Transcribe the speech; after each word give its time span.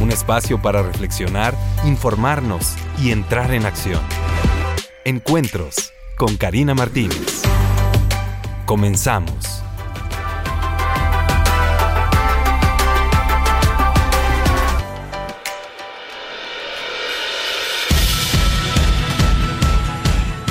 Un 0.00 0.10
espacio 0.10 0.60
para 0.60 0.82
reflexionar, 0.82 1.54
informarnos 1.84 2.74
y 2.98 3.10
entrar 3.10 3.52
en 3.52 3.66
acción. 3.66 4.02
Encuentros 5.04 5.92
con 6.16 6.36
Karina 6.36 6.74
Martínez. 6.74 7.42
Comenzamos. 8.66 9.64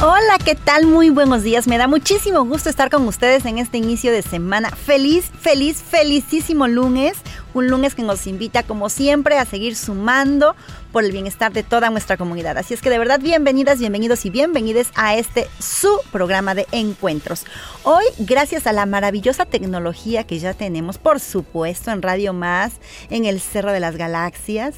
Hola, 0.05 0.37
¿qué 0.43 0.55
tal? 0.55 0.85
Muy 0.85 1.09
buenos 1.09 1.43
días. 1.43 1.65
Me 1.65 1.77
da 1.77 1.87
muchísimo 1.87 2.43
gusto 2.43 2.69
estar 2.69 2.89
con 2.89 3.07
ustedes 3.07 3.45
en 3.45 3.57
este 3.57 3.77
inicio 3.77 4.11
de 4.11 4.21
semana. 4.21 4.69
Feliz, 4.71 5.31
feliz, 5.39 5.81
felicísimo 5.81 6.67
lunes. 6.67 7.13
Un 7.53 7.67
lunes 7.67 7.95
que 7.95 8.01
nos 8.01 8.27
invita, 8.27 8.63
como 8.63 8.89
siempre, 8.89 9.37
a 9.37 9.45
seguir 9.45 9.75
sumando 9.75 10.55
por 10.91 11.03
el 11.03 11.11
bienestar 11.11 11.53
de 11.53 11.63
toda 11.63 11.89
nuestra 11.89 12.17
comunidad. 12.17 12.57
Así 12.57 12.73
es 12.73 12.81
que 12.81 12.89
de 12.89 12.97
verdad, 12.97 13.19
bienvenidas, 13.19 13.79
bienvenidos 13.79 14.25
y 14.25 14.29
bienvenidas 14.29 14.91
a 14.95 15.15
este 15.15 15.47
su 15.59 15.99
programa 16.11 16.55
de 16.55 16.67
encuentros. 16.71 17.45
Hoy, 17.83 18.05
gracias 18.19 18.67
a 18.67 18.73
la 18.73 18.85
maravillosa 18.85 19.45
tecnología 19.45 20.23
que 20.25 20.39
ya 20.39 20.53
tenemos, 20.53 20.97
por 20.97 21.19
supuesto, 21.19 21.91
en 21.91 22.01
Radio 22.01 22.33
Más, 22.33 22.73
en 23.09 23.25
el 23.25 23.39
Cerro 23.39 23.71
de 23.71 23.79
las 23.79 23.97
Galaxias, 23.97 24.75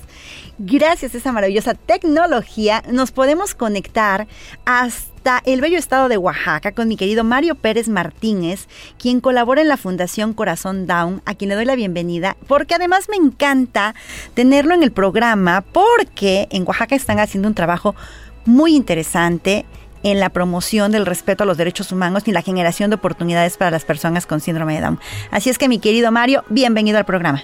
gracias 0.57 1.15
a 1.15 1.17
esa 1.17 1.31
maravillosa 1.31 1.73
tecnología, 1.73 2.83
nos 2.89 3.11
podemos 3.11 3.55
conectar 3.55 4.27
hasta 4.65 5.14
el 5.45 5.59
bello 5.59 5.79
estado 5.79 6.07
de 6.07 6.17
Oaxaca 6.17 6.71
con 6.71 6.87
mi 6.87 6.97
querido 6.97 7.23
Mario 7.23 7.55
Pérez 7.55 7.87
Martínez, 7.87 8.67
quien 8.99 9.21
colabora 9.21 9.61
en 9.61 9.67
la 9.67 9.77
Fundación 9.77 10.33
Corazón 10.33 10.85
Down, 10.85 11.23
a 11.25 11.33
quien 11.33 11.49
le 11.49 11.55
doy 11.55 11.65
la 11.65 11.75
bienvenida, 11.75 12.37
porque 12.47 12.75
además 12.75 13.07
me 13.09 13.17
encanta 13.17 13.95
tenerlo 14.35 14.75
en 14.75 14.83
el 14.83 14.91
programa, 14.91 15.61
porque 15.61 16.47
en 16.51 16.63
Oaxaca 16.67 16.95
están 16.95 17.19
haciendo 17.19 17.47
un 17.47 17.55
trabajo 17.55 17.95
muy 18.45 18.75
interesante 18.75 19.65
en 20.03 20.19
la 20.19 20.29
promoción 20.29 20.91
del 20.91 21.07
respeto 21.07 21.43
a 21.43 21.47
los 21.47 21.57
derechos 21.57 21.91
humanos 21.91 22.27
y 22.27 22.31
la 22.31 22.43
generación 22.43 22.91
de 22.91 22.97
oportunidades 22.97 23.57
para 23.57 23.71
las 23.71 23.83
personas 23.83 24.27
con 24.27 24.41
síndrome 24.41 24.75
de 24.75 24.81
Down. 24.81 24.99
Así 25.31 25.49
es 25.49 25.57
que 25.57 25.67
mi 25.67 25.79
querido 25.79 26.11
Mario, 26.11 26.43
bienvenido 26.49 26.99
al 26.99 27.05
programa. 27.05 27.41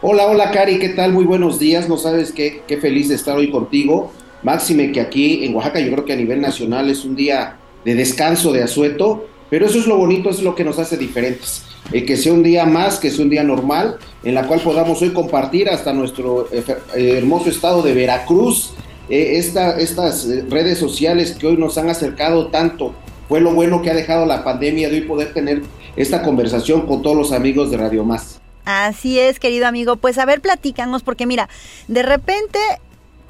Hola, 0.00 0.26
hola 0.26 0.50
Cari, 0.50 0.78
¿qué 0.78 0.90
tal? 0.90 1.12
Muy 1.12 1.26
buenos 1.26 1.58
días. 1.58 1.90
No 1.90 1.98
sabes 1.98 2.32
qué, 2.32 2.62
qué 2.66 2.78
feliz 2.78 3.10
de 3.10 3.16
estar 3.16 3.36
hoy 3.36 3.50
contigo. 3.50 4.12
Máxime 4.42 4.92
que 4.92 5.00
aquí 5.00 5.44
en 5.44 5.54
Oaxaca 5.54 5.80
yo 5.80 5.92
creo 5.92 6.04
que 6.04 6.12
a 6.12 6.16
nivel 6.16 6.40
nacional 6.40 6.88
es 6.88 7.04
un 7.04 7.14
día 7.14 7.56
de 7.84 7.94
descanso, 7.94 8.52
de 8.52 8.62
asueto, 8.62 9.26
pero 9.50 9.66
eso 9.66 9.78
es 9.78 9.86
lo 9.86 9.96
bonito, 9.96 10.30
es 10.30 10.42
lo 10.42 10.54
que 10.54 10.64
nos 10.64 10.78
hace 10.78 10.96
diferentes. 10.96 11.64
El 11.92 12.06
que 12.06 12.16
sea 12.16 12.32
un 12.32 12.42
día 12.42 12.66
más, 12.66 12.98
que 12.98 13.10
sea 13.10 13.24
un 13.24 13.30
día 13.30 13.42
normal, 13.42 13.98
en 14.22 14.34
la 14.34 14.46
cual 14.46 14.60
podamos 14.60 15.02
hoy 15.02 15.10
compartir 15.10 15.68
hasta 15.68 15.92
nuestro 15.92 16.48
eh, 16.52 16.64
eh, 16.94 17.14
hermoso 17.18 17.50
estado 17.50 17.82
de 17.82 17.92
Veracruz, 17.94 18.72
eh, 19.08 19.38
estas 19.38 20.28
redes 20.48 20.78
sociales 20.78 21.32
que 21.32 21.48
hoy 21.48 21.56
nos 21.56 21.76
han 21.78 21.90
acercado 21.90 22.46
tanto. 22.46 22.94
Fue 23.28 23.40
lo 23.40 23.52
bueno 23.52 23.82
que 23.82 23.90
ha 23.90 23.94
dejado 23.94 24.24
la 24.24 24.44
pandemia 24.44 24.88
de 24.88 24.96
hoy 24.96 25.02
poder 25.02 25.34
tener 25.34 25.62
esta 25.96 26.22
conversación 26.22 26.86
con 26.86 27.02
todos 27.02 27.16
los 27.16 27.32
amigos 27.32 27.70
de 27.70 27.76
Radio 27.76 28.04
Más. 28.04 28.40
Así 28.64 29.18
es, 29.18 29.40
querido 29.40 29.66
amigo. 29.66 29.96
Pues 29.96 30.18
a 30.18 30.24
ver, 30.26 30.40
platícanos, 30.40 31.02
porque 31.02 31.26
mira, 31.26 31.48
de 31.88 32.02
repente 32.02 32.58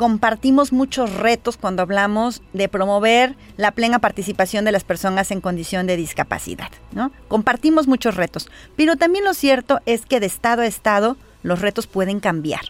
compartimos 0.00 0.72
muchos 0.72 1.12
retos 1.12 1.59
cuando 1.59 1.83
hablamos 1.83 2.41
de 2.55 2.71
promover 2.71 3.37
la 3.59 3.72
plena 3.72 3.99
participación 3.99 4.65
de 4.65 4.72
las 4.72 4.83
personas 4.83 5.31
en 5.31 5.43
condición 5.43 5.87
de 5.87 5.99
discapacidad, 5.99 6.71
¿no? 6.93 7.12
Compartimos 7.28 7.87
muchos 7.87 8.15
retos, 8.15 8.49
pero 8.77 8.97
también 8.97 9.27
lo 9.27 9.34
cierto 9.34 9.81
es 9.84 10.06
que 10.06 10.19
de 10.19 10.25
estado 10.25 10.62
a 10.62 10.66
estado 10.66 11.19
los 11.43 11.61
retos 11.61 11.87
pueden 11.87 12.19
cambiar. 12.19 12.62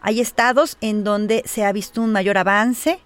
Hay 0.00 0.20
estados 0.20 0.78
en 0.80 1.02
donde 1.02 1.42
se 1.44 1.64
ha 1.64 1.72
visto 1.72 2.00
un 2.00 2.12
mayor 2.12 2.38
avance 2.38 3.00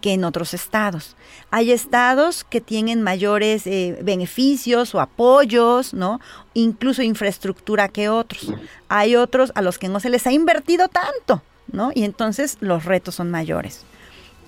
que 0.00 0.14
en 0.14 0.24
otros 0.24 0.52
estados. 0.52 1.14
Hay 1.52 1.70
estados 1.70 2.42
que 2.42 2.60
tienen 2.60 3.00
mayores 3.00 3.68
eh, 3.68 3.96
beneficios 4.02 4.92
o 4.92 5.00
apoyos, 5.00 5.94
¿no? 5.94 6.20
Incluso 6.52 7.00
infraestructura 7.00 7.86
que 7.86 8.08
otros. 8.08 8.52
Hay 8.88 9.14
otros 9.14 9.52
a 9.54 9.62
los 9.62 9.78
que 9.78 9.88
no 9.88 10.00
se 10.00 10.10
les 10.10 10.26
ha 10.26 10.32
invertido 10.32 10.88
tanto, 10.88 11.42
¿no? 11.72 11.90
Y 11.94 12.04
entonces 12.04 12.56
los 12.60 12.84
retos 12.84 13.16
son 13.16 13.30
mayores. 13.30 13.84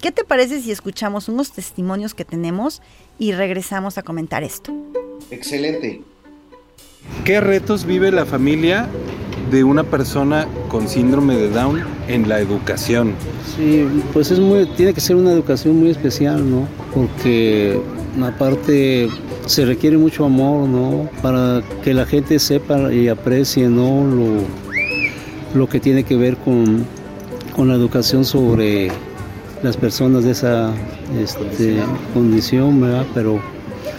¿Qué 0.00 0.12
te 0.12 0.24
parece 0.24 0.60
si 0.60 0.70
escuchamos 0.70 1.28
unos 1.28 1.52
testimonios 1.52 2.14
que 2.14 2.24
tenemos 2.24 2.82
y 3.18 3.32
regresamos 3.32 3.96
a 3.98 4.02
comentar 4.02 4.44
esto? 4.44 4.72
Excelente. 5.30 6.02
¿Qué 7.24 7.40
retos 7.40 7.84
vive 7.84 8.12
la 8.12 8.26
familia 8.26 8.88
de 9.50 9.64
una 9.64 9.84
persona 9.84 10.46
con 10.68 10.88
síndrome 10.88 11.36
de 11.36 11.48
Down 11.48 11.82
en 12.08 12.28
la 12.28 12.40
educación? 12.40 13.14
Sí, 13.56 13.86
pues 14.12 14.30
es 14.30 14.38
muy, 14.38 14.66
tiene 14.66 14.92
que 14.92 15.00
ser 15.00 15.16
una 15.16 15.32
educación 15.32 15.78
muy 15.78 15.90
especial, 15.90 16.48
¿no? 16.48 16.68
Porque 16.94 17.80
aparte 18.22 19.08
se 19.46 19.64
requiere 19.64 19.96
mucho 19.96 20.24
amor, 20.24 20.68
¿no? 20.68 21.08
Para 21.22 21.62
que 21.82 21.94
la 21.94 22.04
gente 22.04 22.38
sepa 22.38 22.92
y 22.92 23.08
aprecie, 23.08 23.68
¿no? 23.68 24.04
Lo, 24.04 25.58
lo 25.58 25.68
que 25.68 25.80
tiene 25.80 26.04
que 26.04 26.16
ver 26.16 26.36
con 26.36 26.86
con 27.56 27.68
la 27.68 27.74
educación 27.74 28.24
sobre 28.26 28.92
las 29.62 29.78
personas 29.78 30.24
de 30.24 30.32
esa 30.32 30.74
este, 31.18 31.82
condición, 32.12 32.82
¿verdad? 32.82 33.06
Pero 33.14 33.40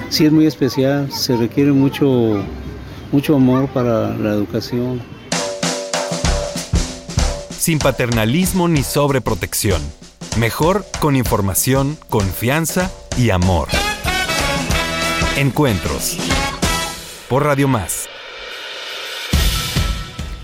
sí 0.10 0.26
es 0.26 0.32
muy 0.32 0.46
especial, 0.46 1.12
se 1.12 1.36
requiere 1.36 1.72
mucho, 1.72 2.36
mucho 3.12 3.36
amor 3.36 3.68
para 3.70 4.16
la 4.16 4.30
educación. 4.30 5.02
Sin 7.50 7.80
paternalismo 7.80 8.68
ni 8.68 8.84
sobreprotección. 8.84 9.82
Mejor 10.38 10.86
con 11.00 11.16
información, 11.16 11.98
confianza 12.10 12.92
y 13.18 13.32
amor. 13.32 13.70
Encuentros. 15.36 16.16
Por 17.28 17.44
Radio 17.44 17.68
Más. 17.68 18.08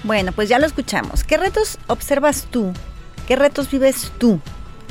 Bueno, 0.03 0.31
pues 0.34 0.50
ya 0.50 0.57
lo 0.59 0.66
escuchamos. 0.66 1.24
¿Qué 1.24 1.38
retos 1.38 1.78
observas 1.88 2.47
tú 2.50 2.74
¿Qué 3.28 3.38
retos 3.38 3.72
vives 3.72 4.12
tú 4.18 4.40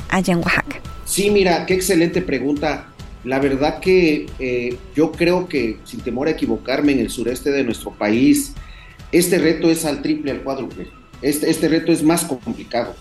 allá 0.09 0.33
en 0.33 0.39
Oaxaca? 0.39 0.81
Sí, 1.05 1.29
mira, 1.29 1.65
qué 1.65 1.75
excelente 1.75 2.21
pregunta. 2.21 2.87
La 3.23 3.39
verdad 3.39 3.79
que 3.79 4.25
eh, 4.39 4.77
yo 4.95 5.11
creo 5.11 5.47
que, 5.47 5.77
sin 5.83 6.01
temor 6.01 6.27
a 6.27 6.31
equivocarme, 6.31 6.93
en 6.93 6.99
el 6.99 7.09
sureste 7.09 7.51
de 7.51 7.63
nuestro 7.63 7.91
país, 7.91 8.53
este 9.11 9.37
reto 9.37 9.69
es 9.69 9.85
al 9.85 10.01
triple, 10.01 10.31
al 10.31 10.41
cuádruple. 10.41 10.87
Este, 11.21 11.49
este 11.49 11.67
reto 11.67 11.91
es 11.91 12.01
más 12.01 12.25
complicado. 12.25 12.95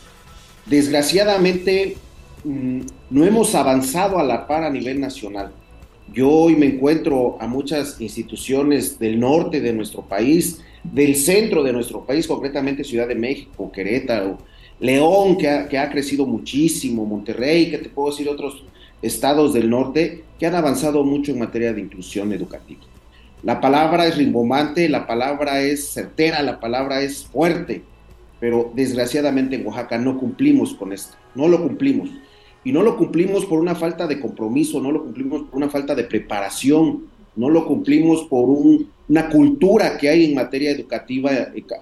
Desgraciadamente, 0.67 1.97
mm, 2.45 2.81
no 3.11 3.25
hemos 3.25 3.55
avanzado 3.55 4.19
a 4.19 4.25
la 4.25 4.47
par 4.47 4.65
a 4.65 4.71
nivel 4.71 5.01
nacional. 5.01 5.51
Yo 6.13 6.29
hoy 6.29 6.57
me 6.57 6.67
encuentro 6.67 7.39
a 7.41 7.47
muchas 7.47 7.99
instituciones 8.01 8.99
del 8.99 9.19
norte 9.19 9.63
de 9.63 9.73
nuestro 9.73 10.03
país, 10.03 10.61
del 10.85 11.17
centro 11.17 11.63
de 11.63 11.73
nuestro 11.73 12.05
país, 12.05 12.27
concretamente 12.27 12.85
Ciudad 12.85 13.09
de 13.09 13.15
México, 13.15 13.73
Querétaro, 13.73 14.39
León, 14.83 15.39
que 15.39 15.79
ha, 15.79 15.91
crecido 15.91 16.27
muchísimo, 16.27 17.07
Monterrey, 17.07 17.71
que 17.71 17.79
te 17.79 17.89
puedo 17.89 18.11
decir 18.11 18.29
otros 18.29 18.65
estados 19.01 19.55
del 19.55 19.71
norte, 19.71 20.25
que 20.41 20.47
han 20.47 20.57
avanzado 20.57 21.05
mucho 21.05 21.31
en 21.31 21.39
materia 21.39 21.73
de 21.73 21.81
inclusión 21.81 22.33
educativa. 22.33 22.81
La 23.45 23.61
palabra 23.61 24.09
es 24.09 24.17
rimbombante, 24.17 24.89
la 24.89 25.07
palabra 25.07 25.63
es 25.63 25.87
certera, 25.91 26.43
la 26.43 26.59
palabra 26.59 27.01
es 27.01 27.25
fuerte, 27.27 27.83
pero 28.41 28.73
desgraciadamente 28.75 29.55
en 29.55 29.65
Oaxaca 29.65 29.99
no 29.99 30.19
cumplimos 30.19 30.75
con 30.75 30.93
esto, 30.93 31.15
no 31.37 31.47
lo 31.47 31.63
cumplimos. 31.63 32.11
Y 32.65 32.73
no 32.73 32.83
lo 32.83 32.97
cumplimos 32.97 33.45
por 33.45 33.61
una 33.61 33.77
falta 33.77 34.09
de 34.09 34.19
compromiso, 34.19 34.81
no 34.81 34.91
lo 34.91 35.05
cumplimos 35.05 35.43
por 35.43 35.59
una 35.59 35.71
falta 35.71 35.95
de 35.95 36.05
preparación, 36.05 37.05
no 37.37 37.49
lo 37.49 37.69
cumplimos 37.69 38.23
por 38.23 38.49
una 39.09 39.29
cultura 39.29 39.97
que 39.97 40.09
hay 40.09 40.25
en 40.25 40.35
materia 40.35 40.73
educativa, 40.73 41.31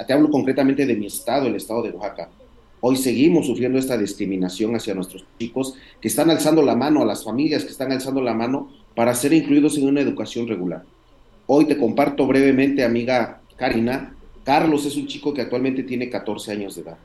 te 0.06 0.12
hablo 0.12 0.30
concretamente 0.30 0.84
de 0.84 0.96
mi 0.96 1.06
estado, 1.06 1.46
el 1.46 1.56
estado 1.56 1.82
de 1.82 1.92
Oaxaca 1.92 2.28
Hoy 2.82 2.96
seguimos 2.96 3.46
sufriendo 3.46 3.78
esta 3.78 3.98
discriminación 3.98 4.74
hacia 4.74 4.94
nuestros 4.94 5.24
chicos 5.38 5.74
que 6.00 6.08
están 6.08 6.30
alzando 6.30 6.62
la 6.62 6.74
mano, 6.74 7.02
a 7.02 7.04
las 7.04 7.24
familias 7.24 7.64
que 7.64 7.70
están 7.70 7.92
alzando 7.92 8.22
la 8.22 8.32
mano 8.32 8.70
para 8.94 9.14
ser 9.14 9.34
incluidos 9.34 9.76
en 9.76 9.86
una 9.86 10.00
educación 10.00 10.48
regular. 10.48 10.84
Hoy 11.46 11.66
te 11.66 11.76
comparto 11.76 12.26
brevemente, 12.26 12.82
amiga 12.82 13.42
Karina, 13.56 14.14
Carlos 14.44 14.86
es 14.86 14.96
un 14.96 15.06
chico 15.06 15.34
que 15.34 15.42
actualmente 15.42 15.82
tiene 15.82 16.08
14 16.08 16.52
años 16.52 16.74
de 16.74 16.82
edad. 16.82 16.96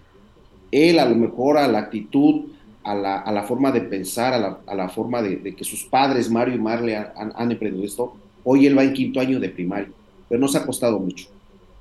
Él 0.72 0.98
a 0.98 1.06
lo 1.06 1.16
mejor 1.16 1.58
a 1.58 1.68
la 1.68 1.80
actitud, 1.80 2.46
a 2.84 2.96
la, 2.96 3.44
forma 3.44 3.72
de 3.72 3.82
pensar, 3.82 4.34
a 4.34 4.76
la, 4.76 4.90
forma 4.90 5.22
de, 5.22 5.56
que 5.56 5.64
sus 5.66 5.84
padres, 5.84 6.30
Mario 6.30 6.56
y 6.56 6.60
Marle, 6.60 6.96
han, 6.96 7.34
han, 7.36 7.52
emprendido 7.52 7.84
esto, 7.84 8.16
hoy 8.44 8.66
él 8.66 8.78
va 8.78 8.84
en 8.84 8.94
quinto 8.94 9.20
año 9.20 9.40
de 9.40 9.50
primaria, 9.50 9.90
pero 10.30 10.40
nos 10.40 10.56
ha 10.56 10.66
costado 10.66 11.00
mucho. 11.00 11.28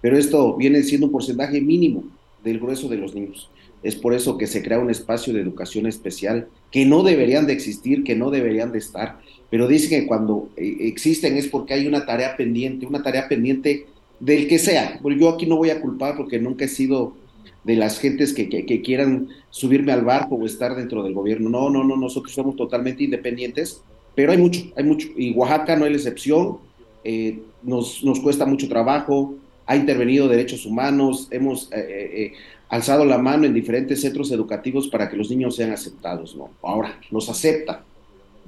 Pero 0.01 0.17
esto 0.17 0.57
viene 0.57 0.83
siendo 0.83 1.07
un 1.07 1.13
porcentaje 1.13 1.61
mínimo 1.61 2.05
del 2.43 2.59
grueso 2.59 2.89
de 2.89 2.97
los 2.97 3.15
niños. 3.15 3.49
Es 3.85 3.95
por 3.95 4.15
eso 4.15 4.39
que 4.39 4.47
se 4.47 4.63
crea 4.63 4.79
un 4.79 4.91
espacio 4.91 5.33
de 5.35 5.41
educación 5.41 5.87
especial 5.87 6.49
que 6.71 6.87
no 6.87 7.03
deberían 7.03 7.47
de 7.47 7.53
existir, 7.53 8.03
que 8.03 8.17
no 8.17 8.31
deberían 8.31 8.73
de 8.73 8.79
estar, 8.79 9.21
pero 9.51 9.69
dicen 9.69 10.01
que 10.01 10.07
cuando 10.07 10.49
eh, 10.57 10.79
existen 10.81 11.37
es 11.37 11.47
porque 11.49 11.75
hay 11.75 11.87
una 11.87 12.07
tarea 12.07 12.37
pendiente, 12.37 12.87
una 12.87 13.03
tarea 13.03 13.29
pendiente 13.29 13.87
del 14.19 14.49
que 14.49 14.59
sea. 14.59 14.99
Yo 15.19 15.29
aquí 15.29 15.47
no 15.47 15.57
voy 15.57 15.71
a 15.71 15.81
culpar 15.81 16.17
porque 16.17 16.39
nunca 16.39 16.65
he 16.65 16.69
sido 16.69 17.13
de 17.63 17.77
las 17.77 17.99
gentes 17.99 18.33
que, 18.33 18.49
quieran 18.83 19.29
subirme 19.51 19.93
al 19.93 20.05
barco 20.05 20.37
o 20.37 20.47
estar 20.47 20.75
dentro 20.75 21.03
del 21.03 21.15
gobierno. 21.15 21.51
No, 21.51 21.71
no, 21.71 21.85
no, 21.85 21.97
nosotros 21.97 22.35
somos 22.35 22.57
totalmente 22.57 23.05
independientes, 23.05 23.83
pero 24.15 24.33
hay 24.33 24.39
mucho, 24.39 24.63
hay 24.77 24.85
mucho. 24.85 25.09
Y 25.17 25.33
Oaxaca 25.35 25.77
no 25.77 25.85
es 25.85 25.93
la 25.93 25.99
excepción, 25.99 26.59
eh, 27.05 27.39
nos, 27.63 28.03
nos 28.03 28.21
cuesta 28.21 28.47
mucho 28.47 28.69
trabajo, 28.69 29.35
ha 29.67 29.77
intervenido 29.77 30.29
derechos 30.29 30.67
humanos, 30.67 31.29
hemos 31.31 31.71
eh, 31.73 32.33
alzado 32.69 33.05
la 33.05 33.19
mano 33.19 33.45
en 33.45 33.55
diferentes 33.55 34.01
centros 34.01 34.31
educativos 34.31 34.89
para 34.89 35.09
que 35.09 35.17
los 35.17 35.31
niños 35.31 35.57
sean 35.57 35.73
aceptados, 35.73 36.35
¿no? 36.37 36.51
Ahora, 36.63 36.99
los 37.11 37.29
aceptan, 37.29 37.81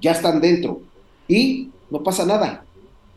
ya 0.00 0.12
están 0.12 0.40
dentro 0.40 0.80
y 1.28 1.70
no 1.90 2.02
pasa 2.02 2.24
nada. 2.26 2.64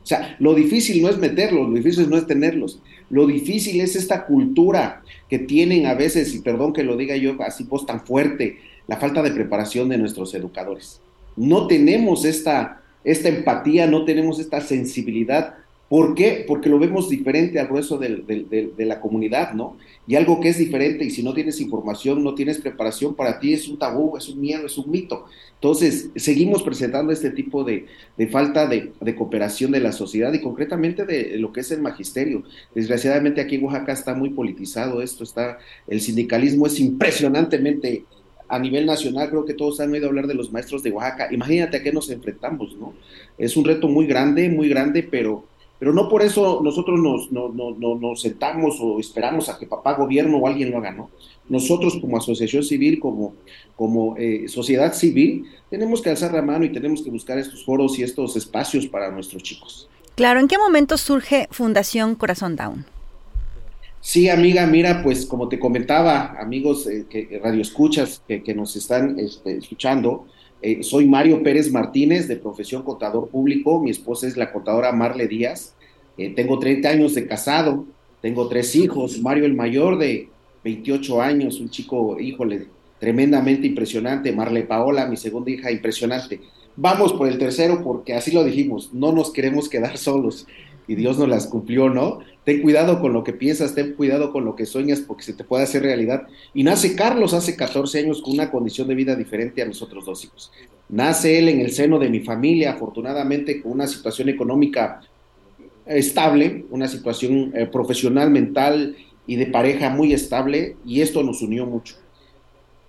O 0.04 0.06
sea, 0.06 0.36
lo 0.40 0.56
difícil 0.56 1.02
no 1.02 1.10
es 1.10 1.18
meterlos, 1.18 1.68
lo 1.68 1.76
difícil 1.76 2.10
no 2.10 2.18
es 2.18 2.26
tenerlos. 2.26 2.80
Lo 3.10 3.26
difícil 3.28 3.82
es 3.82 3.96
esta 3.96 4.26
cultura 4.26 5.04
que 5.30 5.40
tienen 5.40 5.86
a 5.86 5.94
veces, 5.94 6.34
y 6.36 6.40
perdón 6.40 6.74
que 6.74 6.84
lo 6.84 6.96
diga 6.96 7.16
yo 7.16 7.36
así 7.42 7.64
pues 7.64 7.86
tan 7.86 8.06
fuerte, 8.06 8.60
la 8.88 8.98
falta 8.98 9.22
de 9.22 9.32
preparación 9.32 9.90
de 9.90 9.98
nuestros 9.98 10.34
educadores. 10.34 11.02
No 11.36 11.68
tenemos 11.68 12.26
esta, 12.26 12.82
esta 13.04 13.30
empatía, 13.30 13.88
no 13.88 14.06
tenemos 14.06 14.40
esta 14.40 14.62
sensibilidad 14.62 15.56
¿Por 15.90 16.14
qué? 16.14 16.46
Porque 16.48 16.70
lo 16.70 16.78
vemos 16.78 17.10
diferente 17.10 17.60
al 17.60 17.68
grueso 17.68 17.98
de 17.98 18.86
la 18.86 19.02
comunidad, 19.02 19.54
¿no? 19.54 19.76
Y 20.06 20.16
algo 20.16 20.40
que 20.40 20.50
es 20.50 20.58
diferente 20.58 21.04
y 21.04 21.10
si 21.10 21.24
no 21.24 21.34
tienes 21.34 21.60
información, 21.60 22.24
no 22.24 22.36
tienes 22.36 22.60
preparación, 22.60 23.16
para 23.16 23.40
ti 23.40 23.54
es 23.54 23.68
un 23.68 23.80
tabú, 23.80 24.16
es 24.16 24.30
un 24.30 24.40
miedo, 24.40 24.68
es 24.68 24.78
un 24.78 24.90
mito. 24.90 25.26
Entonces, 25.56 26.10
seguimos 26.16 26.64
presentando 26.64 27.12
este 27.12 27.32
tipo 27.32 27.64
de, 27.64 27.88
falta 28.32 28.68
de, 28.68 28.92
cooperación 29.16 29.72
de 29.72 29.80
la 29.80 29.92
sociedad 29.92 30.32
y 30.32 30.42
concretamente 30.42 31.06
de 31.06 31.38
lo 31.38 31.52
que 31.52 31.62
es 31.62 31.72
el 31.72 31.82
magisterio. 31.82 32.44
Desgraciadamente 32.74 33.42
aquí 33.42 33.56
en 33.56 33.66
Oaxaca 33.66 33.92
está 33.92 34.14
muy 34.14 34.30
politizado 34.30 35.02
esto, 35.02 35.24
está 35.24 35.58
el 35.88 36.02
sindicalismo 36.02 36.68
es 36.68 36.80
impresionantemente 36.80 38.06
a 38.48 38.58
nivel 38.58 38.86
nacional, 38.86 39.30
creo 39.30 39.46
que 39.46 39.54
todos 39.54 39.80
han 39.80 39.92
oído 39.92 40.08
hablar 40.08 40.28
de 40.28 40.34
los 40.34 40.52
maestros 40.52 40.82
de 40.82 40.92
Oaxaca. 40.92 41.28
Imagínate 41.32 41.78
a 41.78 41.84
qué 41.84 41.92
nos 41.92 42.10
enfrentamos, 42.10 42.76
¿no? 42.78 42.94
Es 43.38 43.58
un 43.58 43.66
reto 43.66 43.88
muy 43.88 44.08
grande, 44.08 44.50
muy 44.50 44.70
grande, 44.70 45.04
pero 45.04 45.49
pero 45.80 45.94
no 45.94 46.10
por 46.10 46.22
eso 46.22 46.60
nosotros 46.62 47.00
nos, 47.00 47.32
nos 47.32 48.22
sentamos 48.22 48.78
o 48.82 49.00
esperamos 49.00 49.48
a 49.48 49.58
que 49.58 49.66
papá 49.66 49.94
gobierno 49.94 50.38
o 50.38 50.48
alguien 50.48 50.72
lo 50.72 50.78
haga, 50.78 50.92
¿no? 50.92 51.10
Nosotros 51.48 51.98
como 52.00 52.18
asociación 52.18 52.64
civil, 52.64 53.00
como, 53.00 53.34
como 53.78 54.16
eh, 54.18 54.48
sociedad 54.50 54.94
civil, 54.94 55.46
tenemos 55.70 56.02
que 56.02 56.10
alzar 56.10 56.34
la 56.34 56.42
mano 56.42 56.66
y 56.66 56.74
tenemos 56.74 57.02
que 57.02 57.10
buscar 57.10 57.40
estos 57.40 57.64
foros 57.64 57.98
y 57.98 58.04
estos 58.04 58.36
espacios 58.36 58.86
para 58.88 59.10
nuestros 59.10 59.42
chicos. 59.42 59.90
Claro, 60.16 60.42
¿en 60.42 60.50
qué 60.50 60.58
momento 60.58 60.98
surge 60.98 61.48
Fundación 61.50 62.16
Corazón 62.16 62.58
Down? 62.58 62.86
Sí, 64.02 64.30
amiga, 64.30 64.66
mira, 64.68 65.02
pues 65.02 65.26
como 65.26 65.48
te 65.48 65.60
comentaba, 65.60 66.36
amigos 66.40 66.88
eh, 66.88 67.06
que 67.10 67.40
radio 67.42 67.62
escuchas 67.62 68.22
que, 68.28 68.44
que 68.44 68.54
nos 68.54 68.76
están 68.76 69.18
este, 69.18 69.58
escuchando, 69.58 70.28
eh, 70.62 70.84
soy 70.84 71.08
Mario 71.08 71.42
Pérez 71.42 71.72
Martínez, 71.72 72.28
de 72.28 72.36
profesión 72.36 72.84
contador 72.84 73.30
público. 73.30 73.82
Mi 73.82 73.92
esposa 73.92 74.28
es 74.28 74.36
la 74.36 74.52
contadora 74.52 74.92
Marle 74.92 75.28
Díaz. 75.28 75.74
Eh, 76.18 76.34
tengo 76.36 76.60
30 76.60 76.90
años 76.90 77.16
de 77.16 77.28
casado. 77.28 77.86
Tengo 78.22 78.48
tres 78.48 78.76
hijos. 78.76 79.22
Mario 79.22 79.46
el 79.46 79.54
mayor 79.54 79.98
de 79.98 80.30
28 80.64 81.22
años, 81.22 81.60
un 81.62 81.70
chico, 81.70 82.20
híjole, 82.20 82.68
tremendamente 83.00 83.68
impresionante. 83.68 84.34
Marle 84.34 84.64
Paola, 84.64 85.08
mi 85.08 85.16
segunda 85.16 85.50
hija, 85.50 85.72
impresionante. 85.72 86.42
Vamos 86.76 87.14
por 87.14 87.28
el 87.28 87.38
tercero 87.38 87.82
porque 87.84 88.14
así 88.14 88.32
lo 88.32 88.44
dijimos, 88.44 88.94
no 88.94 89.12
nos 89.12 89.32
queremos 89.32 89.70
quedar 89.70 89.98
solos 89.98 90.46
y 90.88 90.96
Dios 90.96 91.18
nos 91.18 91.30
las 91.30 91.48
cumplió, 91.48 91.90
¿no? 91.90 92.20
Ten 92.50 92.64
cuidado 92.64 93.00
con 93.00 93.14
lo 93.14 93.24
que 93.24 93.32
piensas, 93.32 93.76
ten 93.76 93.94
cuidado 93.94 94.32
con 94.32 94.44
lo 94.44 94.56
que 94.56 94.66
sueñas 94.66 95.02
porque 95.02 95.22
se 95.22 95.34
te 95.34 95.44
puede 95.44 95.66
hacer 95.66 95.84
realidad. 95.84 96.24
Y 96.52 96.64
nace 96.64 96.96
Carlos 96.96 97.36
hace 97.36 97.56
14 97.56 98.00
años 98.00 98.24
con 98.24 98.34
una 98.34 98.50
condición 98.50 98.88
de 98.88 98.96
vida 98.96 99.16
diferente 99.16 99.62
a 99.62 99.68
nosotros 99.68 100.04
dos 100.04 100.26
hijos. 100.26 100.52
Nace 100.90 101.38
él 101.38 101.48
en 101.50 101.62
el 101.62 101.72
seno 101.72 102.00
de 102.00 102.10
mi 102.10 102.22
familia, 102.22 102.72
afortunadamente 102.72 103.62
con 103.62 103.74
una 103.74 103.86
situación 103.86 104.30
económica 104.30 105.00
estable, 105.86 106.66
una 106.72 106.88
situación 106.88 107.52
eh, 107.54 107.68
profesional, 107.68 108.32
mental 108.32 108.98
y 109.28 109.36
de 109.36 109.46
pareja 109.46 109.92
muy 109.92 110.12
estable, 110.12 110.76
y 110.84 111.02
esto 111.02 111.22
nos 111.22 111.44
unió 111.44 111.68
mucho. 111.68 111.98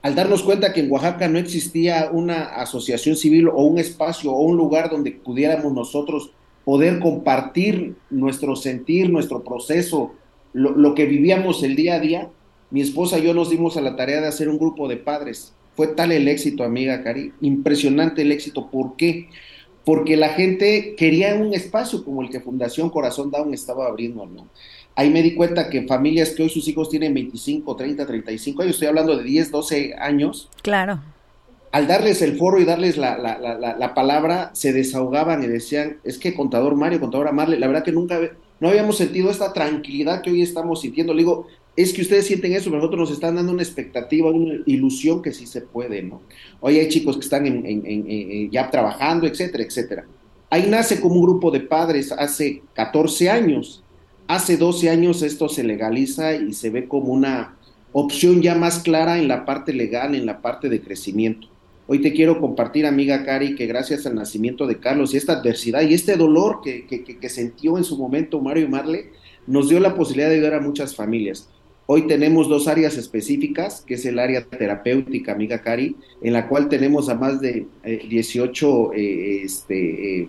Al 0.01 0.15
darnos 0.15 0.43
cuenta 0.43 0.73
que 0.73 0.81
en 0.81 0.91
Oaxaca 0.91 1.29
no 1.29 1.39
existía 1.39 2.09
una 2.11 2.45
asociación 2.45 3.15
civil 3.15 3.49
o 3.49 3.63
un 3.65 3.79
espacio 3.79 4.33
o 4.33 4.41
un 4.41 4.57
lugar 4.57 4.89
donde 4.89 5.13
pudiéramos 5.13 5.71
nosotros 5.75 6.31
poder 6.71 7.01
compartir 7.01 7.97
nuestro 8.11 8.55
sentir, 8.55 9.11
nuestro 9.11 9.43
proceso, 9.43 10.15
lo, 10.53 10.95
que 10.95 11.05
vivíamos 11.05 11.65
el 11.65 11.75
día 11.75 11.97
a 11.97 11.99
día, 11.99 12.29
mi 12.71 12.81
esposa 12.81 13.19
y 13.19 13.25
yo 13.25 13.35
nos 13.35 13.51
dimos 13.51 13.77
a 13.77 13.81
la 13.81 13.97
tarea 13.97 14.21
de 14.21 14.29
hacer 14.29 14.49
un 14.49 14.57
grupo 14.57 14.87
de 14.87 14.97
padres. 14.97 15.53
Fue 15.75 15.89
tal 15.89 16.13
el 16.13 16.29
éxito, 16.29 16.63
amiga 16.63 17.03
Cari, 17.03 17.33
impresionante 17.41 18.23
el 18.23 18.31
éxito. 18.31 18.71
¿Por 18.71 18.95
qué? 18.95 19.29
Porque 19.85 20.17
la 20.17 20.29
gente 20.29 20.95
quería 20.97 21.35
un 21.35 21.55
espacio 21.55 22.05
como 22.05 22.23
el 22.23 22.31
que 22.31 22.39
Fundación 22.39 22.89
Corazón 22.89 23.33
Down 23.33 23.53
estaba 23.53 23.89
abriendo, 23.89 24.25
¿no? 24.27 24.47
Ahí 24.95 25.11
me 25.11 25.25
di 25.25 25.35
cuenta 25.35 25.71
que 25.71 25.89
familias 25.89 26.31
que 26.31 26.45
hoy 26.45 26.51
sus 26.51 26.69
hijos 26.69 26.89
tienen 26.89 27.13
25, 27.15 27.75
30, 27.75 28.07
35 28.07 28.63
años, 28.63 28.75
estoy 28.75 28.87
hablando 28.87 29.17
de 29.17 29.25
10, 29.25 29.51
12 29.51 29.95
años. 29.99 30.49
Claro 30.63 31.01
al 31.73 31.87
darles 31.87 32.21
el 32.23 32.37
foro 32.37 32.59
y 32.61 32.65
darles 32.65 32.97
la, 32.97 33.17
la, 33.17 33.39
la, 33.39 33.77
la, 33.77 33.95
palabra, 33.95 34.51
se 34.55 34.73
desahogaban 34.73 35.43
y 35.45 35.47
decían, 35.47 35.99
es 36.03 36.19
que 36.19 36.35
contador 36.35 36.75
Mario, 36.75 37.01
contador 37.01 37.33
Marle, 37.33 37.59
la 37.59 37.69
verdad 37.69 37.85
que 37.85 37.93
nunca, 37.93 38.19
no 38.59 38.69
habíamos 38.69 38.97
sentido 38.97 39.31
esta 39.31 39.53
tranquilidad 39.53 40.21
que 40.23 40.31
hoy 40.31 40.43
estamos 40.43 40.81
sintiendo. 40.81 41.15
Le 41.15 41.21
digo, 41.21 41.47
es 41.77 41.93
que 41.93 42.03
ustedes 42.03 42.27
sienten 42.27 42.53
eso, 42.53 42.71
nosotros 42.71 42.99
nos 42.99 43.11
están 43.13 43.37
dando 43.37 43.53
una 43.53 43.63
expectativa, 43.63 44.31
una 44.31 44.61
ilusión 44.67 45.23
que 45.23 45.33
sí 45.33 45.47
se 45.47 45.61
puede, 45.61 46.03
¿no? 46.03 46.21
Hoy 46.61 46.79
hay 46.79 46.89
chicos 46.89 47.17
que 47.17 47.23
están 47.23 47.47
en, 47.47 47.65
en, 47.65 48.51
ya 48.51 48.69
trabajando, 48.71 49.27
etcétera, 49.27 49.63
etcétera. 49.63 50.05
Ahí 50.51 50.67
nace 50.69 51.01
como 51.01 51.15
un 51.15 51.23
grupo 51.23 51.53
de 51.53 51.61
padres 51.61 52.11
hace 52.11 52.63
14 52.75 53.31
años. 53.31 53.85
Hace 54.27 54.57
12 54.57 54.91
años 54.91 55.23
esto 55.23 55.49
se 55.49 55.63
legaliza 55.63 56.35
y 56.35 56.53
se 56.53 56.71
ve 56.71 56.89
como 56.89 57.13
una 57.13 57.57
opción 57.93 58.43
ya 58.43 58.57
más 58.57 58.81
clara 58.81 59.19
en 59.19 59.29
la 59.29 59.45
parte 59.45 59.73
legal, 59.73 60.15
en 60.15 60.27
la 60.27 60.43
parte 60.43 60.69
de 60.69 60.81
crecimiento. 60.81 61.49
Hoy 61.93 62.01
te 62.01 62.13
quiero 62.13 62.41
compartir, 62.41 62.87
amiga 62.87 63.25
Cari, 63.25 63.57
que 63.57 63.67
gracias 63.67 64.07
al 64.07 64.15
nacimiento 64.15 64.69
de 64.69 64.79
Carlos 64.79 65.13
y 65.13 65.17
esta 65.17 65.33
adversidad 65.33 65.83
y 65.83 65.93
este 65.93 66.15
dolor 66.15 66.61
que, 66.63 66.87
que, 66.87 67.29
sintió 67.29 67.79
en 67.79 67.83
su 67.83 67.99
momento 67.99 68.41
Mario 68.41 68.67
y 68.67 68.69
Marle, 68.69 69.07
nos 69.49 69.69
dio 69.69 69.81
la 69.81 69.97
posibilidad 69.97 70.29
de 70.29 70.37
ayudar 70.37 70.55
a 70.55 70.61
muchas 70.61 70.95
familias. 70.95 71.51
Hoy 71.87 72.07
tenemos 72.07 72.49
dos 72.49 72.69
áreas 72.69 72.97
específicas, 72.97 73.81
que 73.81 73.95
es 73.95 74.07
el 74.07 74.21
área 74.21 74.45
terapéutica, 74.45 75.33
amiga 75.33 75.63
Cari, 75.63 75.97
en 76.23 76.33
la 76.33 76.47
cual 76.47 76.69
tenemos 76.69 77.09
a 77.09 77.17
más 77.17 77.41
de 77.41 77.67
18 77.83 78.93
eh, 78.93 79.01
eh, 79.01 79.43
este, 79.43 80.21
eh, 80.21 80.29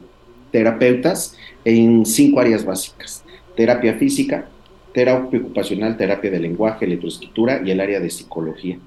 terapeutas 0.52 1.38
en 1.64 2.08
cinco 2.08 2.40
áreas 2.40 2.66
básicas. 2.66 3.24
Terapia 3.56 3.94
física, 4.00 4.50
terapia 4.96 5.40
ocupacional, 5.40 5.96
terapia 5.96 6.32
de 6.32 6.40
lenguaje, 6.40 6.86
electroescritura 6.86 7.62
y 7.64 7.70
el 7.70 7.82
área 7.82 8.00
de 8.00 8.10
psicología 8.10 8.80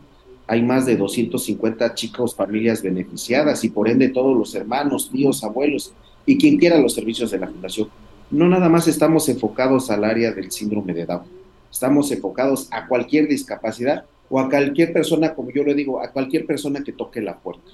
hay 0.46 0.62
más 0.62 0.86
de 0.86 0.96
250 0.96 1.94
chicos, 1.94 2.34
familias 2.34 2.82
beneficiadas 2.82 3.64
y 3.64 3.70
por 3.70 3.88
ende 3.88 4.08
todos 4.08 4.36
los 4.36 4.54
hermanos, 4.54 5.10
tíos, 5.10 5.42
abuelos 5.42 5.92
y 6.26 6.36
quien 6.38 6.58
quiera 6.58 6.78
los 6.78 6.94
servicios 6.94 7.30
de 7.30 7.38
la 7.38 7.48
fundación. 7.48 7.88
No 8.30 8.48
nada 8.48 8.68
más 8.68 8.88
estamos 8.88 9.28
enfocados 9.28 9.90
al 9.90 10.04
área 10.04 10.32
del 10.32 10.50
síndrome 10.50 10.92
de 10.92 11.06
Down, 11.06 11.22
estamos 11.70 12.10
enfocados 12.10 12.68
a 12.70 12.86
cualquier 12.86 13.28
discapacidad 13.28 14.04
o 14.28 14.40
a 14.40 14.48
cualquier 14.48 14.92
persona, 14.92 15.34
como 15.34 15.50
yo 15.50 15.62
le 15.64 15.74
digo, 15.74 16.00
a 16.00 16.10
cualquier 16.10 16.46
persona 16.46 16.82
que 16.82 16.92
toque 16.92 17.20
la 17.20 17.38
puerta. 17.38 17.70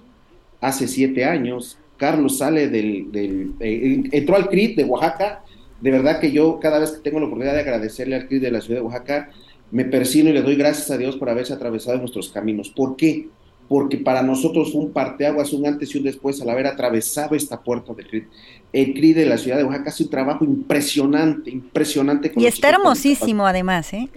Hace 0.61 0.87
siete 0.87 1.25
años, 1.25 1.79
Carlos 1.97 2.39
sale 2.39 2.69
del, 2.69 3.11
del 3.11 3.53
eh, 3.61 4.03
entró 4.13 4.37
al 4.37 4.49
CRIT 4.49 4.77
de 4.77 4.85
Oaxaca, 4.85 5.43
de 5.81 5.91
verdad 5.91 6.21
que 6.21 6.31
yo 6.33 6.61
cada 6.61 6.79
vez 6.79 6.93
que 6.93 7.01
tengo 7.01 7.21
la 7.21 7.27
oportunidad 7.27 7.55
de 7.55 7.61
agradecerle 7.61 8.17
al 8.17 8.27
CRIT 8.27 8.43
de 8.43 8.51
la 8.51 8.61
ciudad 8.61 8.81
de 8.81 8.87
Oaxaca, 8.87 9.31
me 9.71 9.85
persino 9.85 10.31
y 10.31 10.33
le 10.33 10.43
doy 10.43 10.57
gracias 10.57 10.91
a 10.91 10.99
Dios 10.99 11.17
por 11.17 11.29
haberse 11.31 11.53
atravesado 11.53 11.99
nuestros 11.99 12.31
caminos. 12.31 12.69
¿Por 12.71 12.97
qué? 12.97 13.29
porque 13.71 13.99
para 13.99 14.21
nosotros 14.21 14.73
fue 14.73 14.81
un 14.81 14.93
parteaguas, 14.93 15.53
un 15.53 15.65
antes 15.65 15.95
y 15.95 15.99
un 15.99 16.03
después 16.03 16.41
al 16.41 16.51
haber 16.51 16.67
atravesado 16.67 17.37
esta 17.37 17.61
puerta 17.61 17.95
del 17.95 18.09
CRID. 18.09 18.25
El 18.73 18.95
CRID 18.95 19.15
de 19.15 19.27
la 19.27 19.39
ciudad 19.39 19.59
de 19.59 19.63
Oaxaca 19.63 19.91
hace 19.91 20.03
un 20.03 20.11
trabajo 20.11 20.45
impresionante, 20.45 21.51
impresionante. 21.51 22.33
y 22.37 22.47
está 22.47 22.71
hermosísimo 22.71 23.47
además, 23.47 23.93
¿eh? 23.93 24.09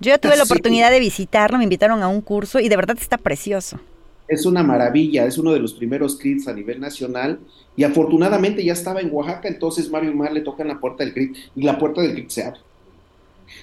Yo 0.00 0.08
ya 0.08 0.16
tuve 0.16 0.38
la 0.38 0.44
oportunidad 0.44 0.90
de 0.90 1.00
visitarlo, 1.00 1.58
me 1.58 1.64
invitaron 1.64 2.02
a 2.02 2.08
un 2.08 2.22
curso 2.22 2.60
y 2.60 2.70
de 2.70 2.76
verdad 2.76 2.96
está 2.98 3.18
precioso. 3.18 3.78
Es 4.26 4.46
una 4.46 4.62
maravilla, 4.62 5.26
es 5.26 5.36
uno 5.36 5.52
de 5.52 5.60
los 5.60 5.74
primeros 5.74 6.16
CRIDs 6.16 6.48
a 6.48 6.54
nivel 6.54 6.80
nacional 6.80 7.40
y 7.76 7.84
afortunadamente 7.84 8.64
ya 8.64 8.72
estaba 8.72 9.02
en 9.02 9.10
Oaxaca, 9.12 9.48
entonces 9.48 9.90
Mario 9.90 10.14
Mar 10.14 10.32
le 10.32 10.40
toca 10.40 10.62
en 10.62 10.70
la 10.70 10.80
puerta 10.80 11.04
del 11.04 11.12
CRID 11.12 11.36
y 11.54 11.62
la 11.62 11.78
puerta 11.78 12.00
del 12.00 12.14
CRID 12.14 12.28
se 12.28 12.44
abre. 12.44 12.60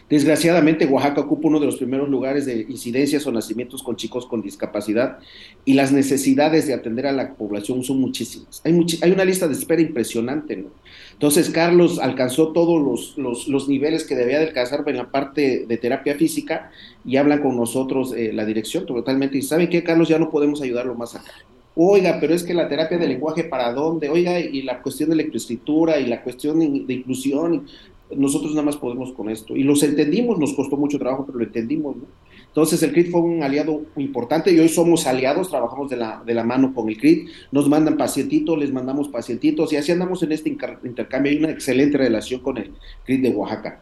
Desgraciadamente, 0.09 0.85
Oaxaca 0.85 1.21
ocupa 1.21 1.47
uno 1.47 1.59
de 1.59 1.65
los 1.65 1.77
primeros 1.77 2.09
lugares 2.09 2.45
de 2.45 2.65
incidencias 2.67 3.25
o 3.25 3.31
nacimientos 3.31 3.81
con 3.81 3.95
chicos 3.95 4.25
con 4.25 4.41
discapacidad 4.41 5.19
y 5.63 5.73
las 5.73 5.93
necesidades 5.93 6.67
de 6.67 6.73
atender 6.73 7.07
a 7.07 7.13
la 7.13 7.33
población 7.33 7.83
son 7.83 8.01
muchísimas. 8.01 8.61
Hay, 8.65 9.11
una 9.11 9.23
lista 9.23 9.47
de 9.47 9.53
espera 9.53 9.81
impresionante, 9.81 10.57
¿no? 10.57 10.69
Entonces, 11.13 11.49
Carlos 11.49 11.99
alcanzó 11.99 12.51
todos 12.51 13.15
los, 13.17 13.69
niveles 13.69 14.03
que 14.03 14.15
debía 14.15 14.39
de 14.39 14.47
alcanzar 14.47 14.83
en 14.87 14.97
la 14.97 15.11
parte 15.11 15.65
de 15.67 15.77
terapia 15.77 16.15
física 16.15 16.71
y 17.05 17.15
habla 17.15 17.41
con 17.41 17.55
nosotros 17.55 18.13
eh, 18.13 18.33
la 18.33 18.45
dirección 18.45 18.85
totalmente. 18.85 19.37
Y 19.37 19.43
¿saben 19.43 19.69
qué, 19.69 19.83
Carlos? 19.83 20.09
Ya 20.09 20.19
no 20.19 20.29
podemos 20.29 20.61
ayudarlo 20.61 20.93
más 20.95 21.15
acá. 21.15 21.31
Oiga, 21.73 22.17
pero 22.19 22.33
es 22.33 22.43
que 22.43 22.53
la 22.53 22.67
terapia 22.67 22.97
de 22.97 23.07
lenguaje, 23.07 23.45
¿para 23.45 23.71
dónde? 23.71 24.09
Oiga, 24.09 24.39
y 24.39 24.61
la 24.63 24.81
cuestión 24.81 25.09
de 25.09 25.15
lectoescritura 25.15 25.99
y 25.99 26.05
la 26.05 26.21
cuestión 26.21 26.59
de 26.59 26.93
inclusión, 26.93 27.65
nosotros 28.15 28.51
nada 28.51 28.65
más 28.65 28.77
podemos 28.77 29.11
con 29.13 29.29
esto. 29.29 29.55
Y 29.55 29.63
los 29.63 29.83
entendimos, 29.83 30.37
nos 30.39 30.53
costó 30.53 30.77
mucho 30.77 30.99
trabajo, 30.99 31.25
pero 31.25 31.39
lo 31.39 31.45
entendimos, 31.45 31.95
¿no? 31.95 32.03
Entonces 32.47 32.83
el 32.83 32.91
CRIT 32.91 33.11
fue 33.11 33.21
un 33.21 33.43
aliado 33.43 33.81
importante 33.95 34.51
y 34.51 34.59
hoy 34.59 34.67
somos 34.67 35.07
aliados, 35.07 35.49
trabajamos 35.49 35.89
de 35.89 35.95
la, 35.95 36.21
de 36.25 36.33
la 36.33 36.43
mano 36.43 36.73
con 36.73 36.89
el 36.89 36.97
CRIT, 36.97 37.29
nos 37.51 37.69
mandan 37.69 37.95
pacientitos, 37.95 38.57
les 38.57 38.73
mandamos 38.73 39.07
pacientitos 39.07 39.71
y 39.71 39.77
así 39.77 39.93
andamos 39.93 40.21
en 40.23 40.33
este 40.33 40.49
intercambio. 40.49 41.31
Hay 41.31 41.37
una 41.37 41.51
excelente 41.51 41.97
relación 41.97 42.41
con 42.41 42.57
el 42.57 42.71
CRIT 43.05 43.21
de 43.21 43.29
Oaxaca. 43.29 43.81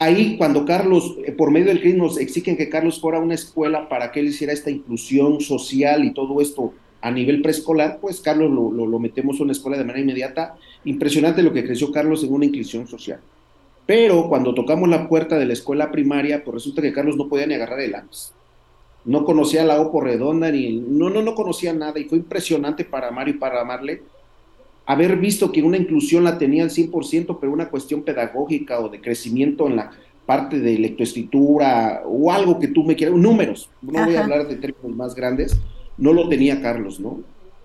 Ahí 0.00 0.36
cuando 0.36 0.64
Carlos, 0.64 1.16
eh, 1.24 1.30
por 1.30 1.52
medio 1.52 1.66
del 1.66 1.80
CRIT 1.80 1.94
nos 1.94 2.18
exigen 2.18 2.56
que 2.56 2.68
Carlos 2.68 3.00
fuera 3.00 3.18
a 3.18 3.20
una 3.20 3.34
escuela 3.34 3.88
para 3.88 4.10
que 4.10 4.18
él 4.18 4.26
hiciera 4.26 4.52
esta 4.52 4.70
inclusión 4.70 5.40
social 5.40 6.04
y 6.04 6.12
todo 6.12 6.40
esto 6.40 6.72
a 7.02 7.10
nivel 7.12 7.40
preescolar, 7.40 7.98
pues 8.00 8.20
Carlos 8.20 8.50
lo, 8.50 8.72
lo, 8.72 8.84
lo 8.84 8.98
metemos 8.98 9.38
a 9.38 9.44
una 9.44 9.52
escuela 9.52 9.78
de 9.78 9.84
manera 9.84 10.02
inmediata. 10.02 10.56
Impresionante 10.84 11.42
lo 11.42 11.52
que 11.52 11.64
creció 11.64 11.92
Carlos 11.92 12.24
en 12.24 12.32
una 12.32 12.46
inclusión 12.46 12.88
social. 12.88 13.20
Pero 13.86 14.28
cuando 14.28 14.54
tocamos 14.54 14.88
la 14.88 15.08
puerta 15.08 15.38
de 15.38 15.46
la 15.46 15.52
escuela 15.52 15.90
primaria, 15.90 16.44
pues 16.44 16.54
resulta 16.54 16.82
que 16.82 16.92
Carlos 16.92 17.16
no 17.16 17.28
podía 17.28 17.46
ni 17.46 17.54
agarrar 17.54 17.80
el 17.80 17.92
lápiz. 17.92 18.32
No 19.04 19.24
conocía 19.24 19.64
la 19.64 19.80
OPO 19.80 20.00
redonda, 20.00 20.50
ni. 20.52 20.78
No, 20.78 21.10
no, 21.10 21.22
no 21.22 21.34
conocía 21.34 21.72
nada. 21.72 21.98
Y 21.98 22.04
fue 22.04 22.18
impresionante 22.18 22.84
para 22.84 23.10
Mario 23.10 23.34
y 23.34 23.38
para 23.38 23.64
Marle 23.64 24.02
haber 24.86 25.16
visto 25.16 25.52
que 25.52 25.62
una 25.62 25.76
inclusión 25.76 26.24
la 26.24 26.38
tenía 26.38 26.64
al 26.64 26.70
100%, 26.70 27.38
pero 27.40 27.52
una 27.52 27.68
cuestión 27.68 28.02
pedagógica 28.02 28.80
o 28.80 28.88
de 28.88 29.00
crecimiento 29.00 29.66
en 29.66 29.76
la 29.76 29.92
parte 30.26 30.60
de 30.60 30.78
lectoescritura 30.78 32.02
o 32.04 32.32
algo 32.32 32.58
que 32.58 32.68
tú 32.68 32.84
me 32.84 32.96
quieras, 32.96 33.16
números, 33.16 33.68
no 33.80 34.04
voy 34.04 34.14
a 34.16 34.22
hablar 34.22 34.46
de 34.46 34.56
términos 34.56 34.96
más 34.96 35.14
grandes, 35.14 35.58
no 35.98 36.12
lo 36.12 36.28
tenía 36.28 36.60
Carlos, 36.60 37.00
¿no? 37.00 37.20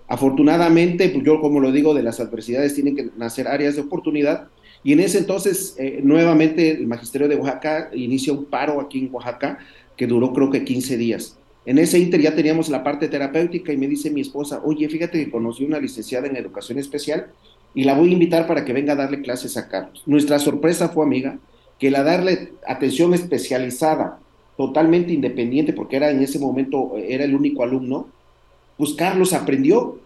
Afortunadamente, 0.08 1.08
pues 1.10 1.24
yo 1.24 1.40
como 1.40 1.60
lo 1.60 1.70
digo, 1.70 1.94
de 1.94 2.02
las 2.02 2.18
adversidades 2.18 2.74
tienen 2.74 2.96
que 2.96 3.10
nacer 3.16 3.46
áreas 3.46 3.76
de 3.76 3.82
oportunidad 3.82 4.48
y 4.84 4.92
en 4.92 5.00
ese 5.00 5.18
entonces, 5.18 5.74
eh, 5.78 6.00
nuevamente, 6.02 6.70
el 6.70 6.86
Magisterio 6.86 7.28
de 7.28 7.36
Oaxaca 7.36 7.90
inicia 7.92 8.32
un 8.32 8.44
paro 8.44 8.80
aquí 8.80 9.00
en 9.00 9.14
Oaxaca 9.14 9.58
que 9.96 10.06
duró 10.06 10.32
creo 10.32 10.50
que 10.50 10.64
15 10.64 10.96
días. 10.96 11.36
En 11.66 11.78
ese 11.78 11.98
inter 11.98 12.22
ya 12.22 12.34
teníamos 12.34 12.68
la 12.68 12.82
parte 12.82 13.08
terapéutica 13.08 13.72
y 13.72 13.76
me 13.76 13.88
dice 13.88 14.10
mi 14.10 14.22
esposa, 14.22 14.62
oye, 14.64 14.88
fíjate 14.88 15.22
que 15.22 15.30
conocí 15.30 15.64
una 15.64 15.78
licenciada 15.78 16.26
en 16.26 16.36
educación 16.36 16.78
especial 16.78 17.26
y 17.74 17.84
la 17.84 17.94
voy 17.94 18.10
a 18.10 18.12
invitar 18.12 18.46
para 18.46 18.64
que 18.64 18.72
venga 18.72 18.94
a 18.94 18.96
darle 18.96 19.20
clases 19.20 19.56
a 19.56 19.68
Carlos. 19.68 20.02
Nuestra 20.06 20.38
sorpresa 20.38 20.88
fue, 20.88 21.04
amiga, 21.04 21.38
que 21.78 21.90
la 21.90 22.02
darle 22.02 22.52
atención 22.66 23.12
especializada, 23.12 24.18
totalmente 24.56 25.12
independiente, 25.12 25.72
porque 25.72 25.96
era 25.96 26.10
en 26.10 26.22
ese 26.22 26.38
momento, 26.38 26.94
era 26.96 27.24
el 27.24 27.34
único 27.34 27.62
alumno, 27.62 28.08
pues 28.76 28.94
Carlos 28.94 29.34
aprendió 29.34 29.98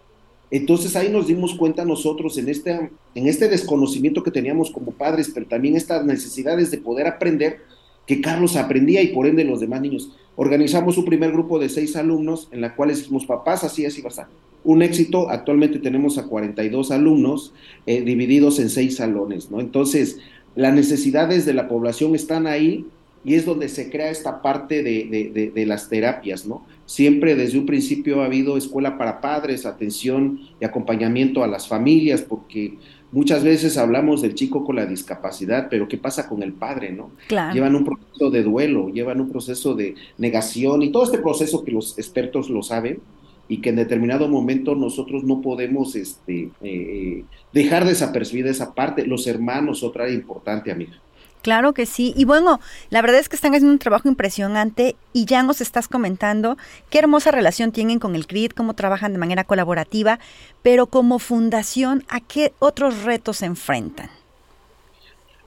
entonces 0.53 0.95
ahí 0.95 1.09
nos 1.09 1.25
dimos 1.25 1.55
cuenta 1.55 1.83
nosotros 1.83 2.37
en 2.37 2.47
este, 2.47 2.91
en 3.15 3.27
este 3.27 3.47
desconocimiento 3.47 4.21
que 4.21 4.29
teníamos 4.29 4.69
como 4.69 4.91
padres, 4.91 5.31
pero 5.33 5.47
también 5.47 5.75
estas 5.75 6.05
necesidades 6.05 6.69
de 6.69 6.77
poder 6.77 7.07
aprender, 7.07 7.61
que 8.05 8.21
Carlos 8.21 8.55
aprendía 8.55 9.01
y 9.01 9.07
por 9.07 9.25
ende 9.25 9.45
los 9.45 9.61
demás 9.61 9.81
niños. 9.81 10.11
Organizamos 10.35 10.95
un 10.99 11.05
primer 11.05 11.31
grupo 11.31 11.57
de 11.57 11.69
seis 11.69 11.95
alumnos 11.95 12.49
en 12.51 12.61
la 12.61 12.75
cual 12.75 12.89
dijimos, 12.89 13.25
papás, 13.25 13.63
así, 13.63 13.83
así 13.83 14.03
estar. 14.05 14.27
Un 14.63 14.83
éxito, 14.83 15.27
actualmente 15.31 15.79
tenemos 15.79 16.19
a 16.19 16.27
42 16.27 16.91
alumnos 16.91 17.51
eh, 17.87 18.01
divididos 18.01 18.59
en 18.59 18.69
seis 18.69 18.97
salones, 18.97 19.49
¿no? 19.49 19.59
Entonces, 19.59 20.19
las 20.55 20.75
necesidades 20.75 21.47
de 21.47 21.55
la 21.55 21.67
población 21.67 22.13
están 22.13 22.45
ahí 22.45 22.85
y 23.25 23.33
es 23.33 23.45
donde 23.45 23.69
se 23.69 23.89
crea 23.89 24.11
esta 24.11 24.43
parte 24.43 24.83
de, 24.83 25.65
las 25.65 25.89
terapias, 25.89 26.45
¿no? 26.45 26.63
Siempre 26.85 27.35
desde 27.35 27.57
un 27.57 27.65
principio 27.65 28.21
ha 28.21 28.25
habido 28.25 28.57
escuela 28.57 28.97
para 28.97 29.21
padres, 29.21 29.65
atención 29.65 30.39
y 30.59 30.65
acompañamiento 30.65 31.43
a 31.43 31.47
las 31.47 31.67
familias, 31.67 32.21
porque 32.21 32.77
muchas 33.11 33.43
veces 33.43 33.77
hablamos 33.77 34.21
del 34.21 34.35
chico 34.35 34.65
con 34.65 34.75
la 34.75 34.85
discapacidad, 34.85 35.67
pero 35.69 35.87
¿qué 35.87 35.97
pasa 35.97 36.27
con 36.27 36.43
el 36.43 36.53
padre, 36.53 36.91
no? 36.91 37.11
Llevan 37.53 37.75
un 37.75 37.85
proceso 37.85 38.29
de 38.29 38.43
duelo, 38.43 38.89
llevan 38.89 39.21
un 39.21 39.29
proceso 39.29 39.75
de 39.75 39.95
negación 40.17 40.81
y 40.81 40.91
todo 40.91 41.03
este 41.03 41.19
proceso 41.19 41.63
que 41.63 41.71
los 41.71 41.97
expertos 41.97 42.49
lo 42.49 42.63
saben 42.63 42.99
y 43.47 43.57
que 43.57 43.69
en 43.69 43.75
determinado 43.75 44.27
momento 44.27 44.75
nosotros 44.75 45.23
no 45.23 45.41
podemos 45.41 45.95
este, 45.95 46.43
eh, 46.43 46.49
eh, 46.63 47.25
dejar 47.51 47.85
desapercibida 47.85 48.49
esa 48.49 48.73
parte. 48.73 49.05
Los 49.05 49.27
hermanos, 49.27 49.83
otra 49.83 50.09
importante, 50.09 50.71
amiga. 50.71 50.99
Claro 51.43 51.73
que 51.73 51.85
sí. 51.85 52.13
Y 52.15 52.23
bueno, 52.23 52.61
la 52.89 53.01
verdad 53.01 53.19
es 53.19 53.27
que 53.27 53.35
están 53.35 53.51
haciendo 53.51 53.73
un 53.73 53.77
trabajo 53.77 54.07
impresionante 54.07 54.95
y 55.11 55.25
ya 55.25 55.43
nos 55.43 55.59
estás 55.59 55.89
comentando 55.89 56.57
qué 56.89 56.99
hermosa 56.99 57.31
relación 57.31 57.73
tienen 57.73 57.99
con 57.99 58.15
el 58.15 58.27
CRID, 58.27 58.51
cómo 58.51 58.75
trabajan 58.75 59.11
de 59.11 59.19
manera 59.19 59.43
colaborativa, 59.43 60.19
pero 60.61 60.87
como 60.87 61.19
fundación, 61.19 62.05
¿a 62.07 62.21
qué 62.21 62.53
otros 62.59 63.03
retos 63.03 63.37
se 63.37 63.45
enfrentan? 63.45 64.09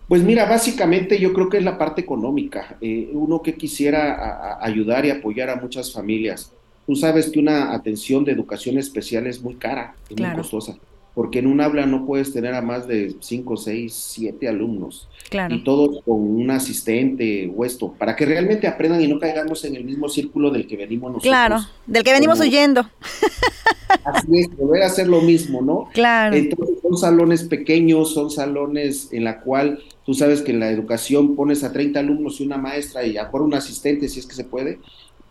Pues 0.07 0.23
mira, 0.23 0.45
básicamente 0.45 1.19
yo 1.19 1.33
creo 1.33 1.49
que 1.49 1.57
es 1.57 1.65
la 1.65 1.79
parte 1.79 2.03
económica. 2.03 2.76
Eh, 2.83 3.09
uno 3.12 3.41
que 3.41 3.55
quisiera 3.55 4.59
ayudar 4.61 5.07
y 5.07 5.11
apoyar 5.11 5.49
a 5.49 5.57
muchas 5.57 5.91
familias. 5.95 6.53
Tú 6.87 6.95
sabes 6.95 7.31
que 7.31 7.41
una 7.41 7.73
atención 7.73 8.23
de 8.23 8.33
educación 8.33 8.76
especial 8.76 9.26
es 9.26 9.41
muy 9.41 9.55
cara, 9.55 9.95
y 10.11 10.23
muy 10.23 10.31
costosa 10.35 10.76
porque 11.17 11.39
en 11.39 11.47
un 11.47 11.63
aula 11.63 11.87
no 11.87 12.05
puedes 12.05 12.31
tener 12.35 12.53
a 12.53 12.61
más 12.61 12.87
de 12.87 13.17
5, 13.19 13.57
6, 13.57 13.91
7 13.91 14.49
alumnos. 14.49 15.09
Claro. 15.31 15.55
Y 15.55 15.65
todos 15.65 16.03
con 16.05 16.21
un 16.21 16.51
asistente 16.51 17.51
o 17.57 17.65
esto, 17.65 17.95
para 17.99 18.15
que 18.15 18.27
realmente 18.27 18.67
aprendan 18.67 19.01
y 19.01 19.09
no 19.09 19.19
caigamos 19.19 19.65
en 19.65 19.77
el 19.77 19.85
mismo 19.85 20.11
círculo 20.11 20.51
del 20.51 20.67
que 20.67 20.77
venimos 20.77 21.11
nosotros. 21.11 21.31
Claro, 21.31 21.61
del 21.87 22.05
que 22.05 22.13
venimos 22.13 22.39
huyendo. 22.39 22.83
Así 24.05 24.41
es, 24.41 24.55
volver 24.59 24.83
a 24.83 24.89
hacer 24.89 25.09
lo 25.09 25.23
mismo, 25.23 25.63
¿no? 25.63 25.89
Claro. 25.95 26.37
Entonces 26.37 26.77
son 26.83 26.99
salones 26.99 27.45
pequeños, 27.45 28.13
son 28.13 28.31
salones 28.31 29.09
en 29.11 29.25
la 29.25 29.41
cual 29.41 29.83
tú 30.05 30.13
sabes 30.13 30.43
que 30.43 30.53
en 30.53 30.61
la 30.61 30.69
educación 30.69 31.35
pones 31.35 31.65
a 31.65 31.73
30 31.73 31.99
alumnos 31.99 32.43
y 32.43 32.45
una 32.45 32.59
maestra 32.59 33.07
y 33.07 33.17
a 33.17 33.31
por 33.31 33.41
un 33.41 33.55
asistente, 33.55 34.11
si 34.11 34.21
es 34.21 34.27
que 34.27 34.35
se 34.35 34.45
puede, 34.45 34.81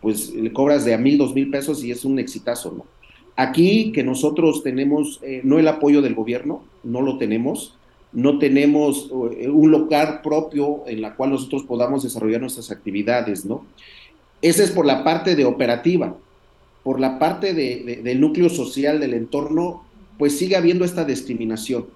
pues 0.00 0.34
le 0.34 0.52
cobras 0.52 0.84
de 0.84 0.94
a 0.94 0.98
mil, 0.98 1.16
dos 1.16 1.32
mil 1.32 1.48
pesos 1.48 1.84
y 1.84 1.92
es 1.92 2.04
un 2.04 2.18
exitazo, 2.18 2.72
¿no? 2.72 2.96
Aquí 3.36 3.92
que 3.92 4.02
nosotros 4.02 4.62
tenemos 4.62 5.20
eh, 5.22 5.42
no 5.44 5.58
el 5.58 5.68
apoyo 5.68 6.00
del 6.00 6.14
gobierno, 6.14 6.64
no 6.82 7.02
lo 7.02 7.18
tenemos, 7.18 7.76
no 8.12 8.38
tenemos 8.38 9.10
eh, 9.36 9.48
un 9.48 9.70
local 9.70 10.20
propio 10.22 10.84
en 10.86 11.02
la 11.02 11.14
cual 11.14 11.30
nosotros 11.30 11.64
podamos 11.64 12.02
desarrollar 12.02 12.40
nuestras 12.40 12.70
actividades, 12.70 13.44
¿no? 13.44 13.66
Esa 14.40 14.64
es 14.64 14.70
por 14.70 14.86
la 14.86 15.04
parte 15.04 15.36
de 15.36 15.44
operativa, 15.44 16.16
por 16.82 16.98
la 16.98 17.18
parte 17.18 17.52
de, 17.52 18.00
del 18.02 18.20
núcleo 18.20 18.48
social 18.48 19.00
del 19.00 19.14
entorno, 19.14 19.84
pues 20.18 20.38
sigue 20.38 20.56
habiendo 20.56 20.84
esta 20.84 21.04
discriminación. 21.04 21.86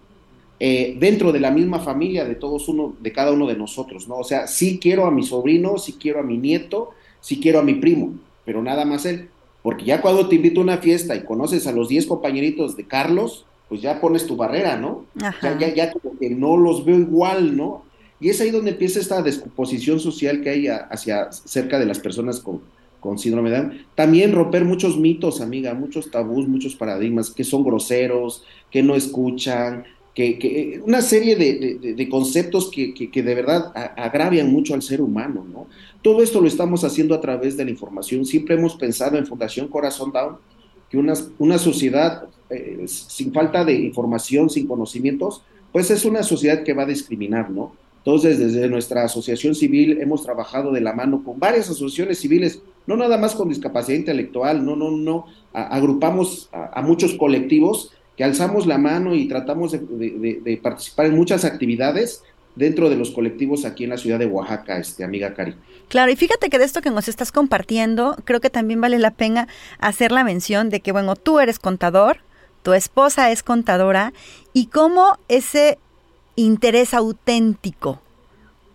Eh, 0.62 0.96
dentro 0.98 1.32
de 1.32 1.40
la 1.40 1.50
misma 1.50 1.78
familia 1.78 2.26
de 2.26 2.34
todos 2.34 2.68
uno, 2.68 2.94
de 3.00 3.12
cada 3.12 3.32
uno 3.32 3.46
de 3.46 3.56
nosotros, 3.56 4.06
¿no? 4.08 4.16
O 4.16 4.24
sea, 4.24 4.46
sí 4.46 4.78
quiero 4.78 5.06
a 5.06 5.10
mi 5.10 5.22
sobrino, 5.22 5.78
sí 5.78 5.94
quiero 5.98 6.20
a 6.20 6.22
mi 6.22 6.36
nieto, 6.36 6.90
sí 7.22 7.40
quiero 7.40 7.60
a 7.60 7.62
mi 7.62 7.74
primo, 7.74 8.12
pero 8.44 8.62
nada 8.62 8.84
más 8.84 9.06
él. 9.06 9.30
Porque 9.62 9.84
ya 9.84 10.00
cuando 10.00 10.28
te 10.28 10.36
invito 10.36 10.60
a 10.60 10.64
una 10.64 10.78
fiesta 10.78 11.14
y 11.14 11.24
conoces 11.24 11.66
a 11.66 11.72
los 11.72 11.88
10 11.88 12.06
compañeritos 12.06 12.76
de 12.76 12.86
Carlos, 12.86 13.44
pues 13.68 13.82
ya 13.82 14.00
pones 14.00 14.26
tu 14.26 14.36
barrera, 14.36 14.76
¿no? 14.76 15.04
Ya, 15.14 15.58
ya, 15.58 15.74
ya 15.74 15.92
como 15.92 16.18
que 16.18 16.30
no 16.30 16.56
los 16.56 16.84
veo 16.84 16.98
igual, 16.98 17.56
¿no? 17.56 17.84
Y 18.18 18.28
es 18.28 18.40
ahí 18.40 18.50
donde 18.50 18.72
empieza 18.72 19.00
esta 19.00 19.22
descomposición 19.22 20.00
social 20.00 20.42
que 20.42 20.50
hay 20.50 20.66
hacia 20.68 21.32
cerca 21.32 21.78
de 21.78 21.86
las 21.86 21.98
personas 21.98 22.40
con, 22.40 22.60
con 23.00 23.18
síndrome 23.18 23.50
de 23.50 23.56
Down. 23.56 23.86
También 23.94 24.32
romper 24.32 24.64
muchos 24.64 24.98
mitos, 24.98 25.40
amiga, 25.40 25.72
muchos 25.74 26.10
tabús, 26.10 26.46
muchos 26.46 26.74
paradigmas, 26.74 27.30
que 27.30 27.44
son 27.44 27.64
groseros, 27.64 28.44
que 28.70 28.82
no 28.82 28.94
escuchan, 28.94 29.84
que, 30.14 30.80
una 30.84 31.02
serie 31.02 31.36
de, 31.36 32.08
conceptos 32.08 32.70
que, 32.70 32.94
que, 32.94 33.22
de 33.22 33.34
verdad 33.34 33.72
agravian 33.96 34.50
mucho 34.50 34.74
al 34.74 34.82
ser 34.82 35.00
humano, 35.00 35.46
¿no? 35.50 35.66
Todo 36.02 36.22
esto 36.22 36.40
lo 36.40 36.48
estamos 36.48 36.84
haciendo 36.84 37.14
a 37.14 37.20
través 37.20 37.56
de 37.56 37.64
la 37.64 37.70
información. 37.70 38.24
Siempre 38.24 38.54
hemos 38.54 38.74
pensado 38.74 39.18
en 39.18 39.26
Fundación 39.26 39.68
Corazón 39.68 40.12
Down 40.12 40.36
que 40.90 40.98
una, 40.98 41.14
una 41.38 41.58
sociedad 41.58 42.24
eh, 42.50 42.84
sin 42.86 43.32
falta 43.32 43.64
de 43.64 43.74
información, 43.74 44.50
sin 44.50 44.66
conocimientos, 44.66 45.42
pues 45.72 45.90
es 45.90 46.04
una 46.04 46.22
sociedad 46.22 46.64
que 46.64 46.74
va 46.74 46.82
a 46.82 46.86
discriminar, 46.86 47.50
¿no? 47.50 47.72
Entonces, 47.98 48.38
desde 48.38 48.68
nuestra 48.68 49.04
asociación 49.04 49.54
civil 49.54 49.98
hemos 50.00 50.22
trabajado 50.22 50.72
de 50.72 50.80
la 50.80 50.94
mano 50.94 51.22
con 51.22 51.38
varias 51.38 51.68
asociaciones 51.68 52.18
civiles, 52.18 52.62
no 52.86 52.96
nada 52.96 53.18
más 53.18 53.34
con 53.34 53.50
discapacidad 53.50 53.98
intelectual, 53.98 54.64
no, 54.64 54.74
no, 54.74 54.90
no, 54.90 55.26
agrupamos 55.52 56.48
a, 56.50 56.80
muchos 56.82 57.14
colectivos 57.14 57.92
que 58.20 58.24
alzamos 58.24 58.66
la 58.66 58.76
mano 58.76 59.14
y 59.14 59.26
tratamos 59.28 59.72
de, 59.72 60.60
participar 60.62 61.06
en 61.06 61.16
muchas 61.16 61.46
actividades 61.46 62.22
dentro 62.54 62.90
de 62.90 62.96
los 62.96 63.12
colectivos 63.12 63.64
aquí 63.64 63.84
en 63.84 63.90
la 63.90 63.96
ciudad 63.96 64.18
de 64.18 64.26
Oaxaca, 64.26 64.76
este, 64.76 65.04
amiga 65.04 65.32
Cari. 65.32 65.54
Claro, 65.88 66.12
y 66.12 66.16
fíjate 66.16 66.50
que 66.50 66.58
de 66.58 66.66
esto 66.66 66.82
que 66.82 66.90
nos 66.90 67.08
estás 67.08 67.32
compartiendo, 67.32 68.18
creo 68.26 68.42
que 68.42 68.50
también 68.50 68.78
vale 68.78 68.98
la 68.98 69.12
pena 69.12 69.48
hacer 69.78 70.12
la 70.12 70.22
mención 70.22 70.68
de 70.68 70.80
que, 70.80 70.92
bueno, 70.92 71.16
tú 71.16 71.40
eres 71.40 71.58
contador, 71.58 72.18
tu 72.62 72.74
esposa 72.74 73.30
es 73.30 73.42
contadora, 73.42 74.12
y 74.52 74.66
cómo 74.66 75.16
ese 75.28 75.78
interés 76.36 76.92
auténtico 76.92 78.02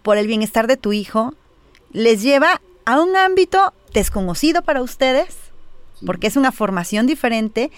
por 0.02 0.18
el 0.18 0.26
bienestar 0.26 0.66
de 0.66 0.78
tu 0.78 0.92
hijo 0.92 1.36
les 1.92 2.24
lleva 2.24 2.62
a 2.86 3.00
un 3.00 3.16
ámbito 3.16 3.76
desconocido 3.94 4.64
para 4.64 4.82
ustedes, 4.82 5.38
porque 6.04 6.26
es 6.26 6.36
una 6.36 6.52
formación 6.52 7.06
diferente, 7.06 7.70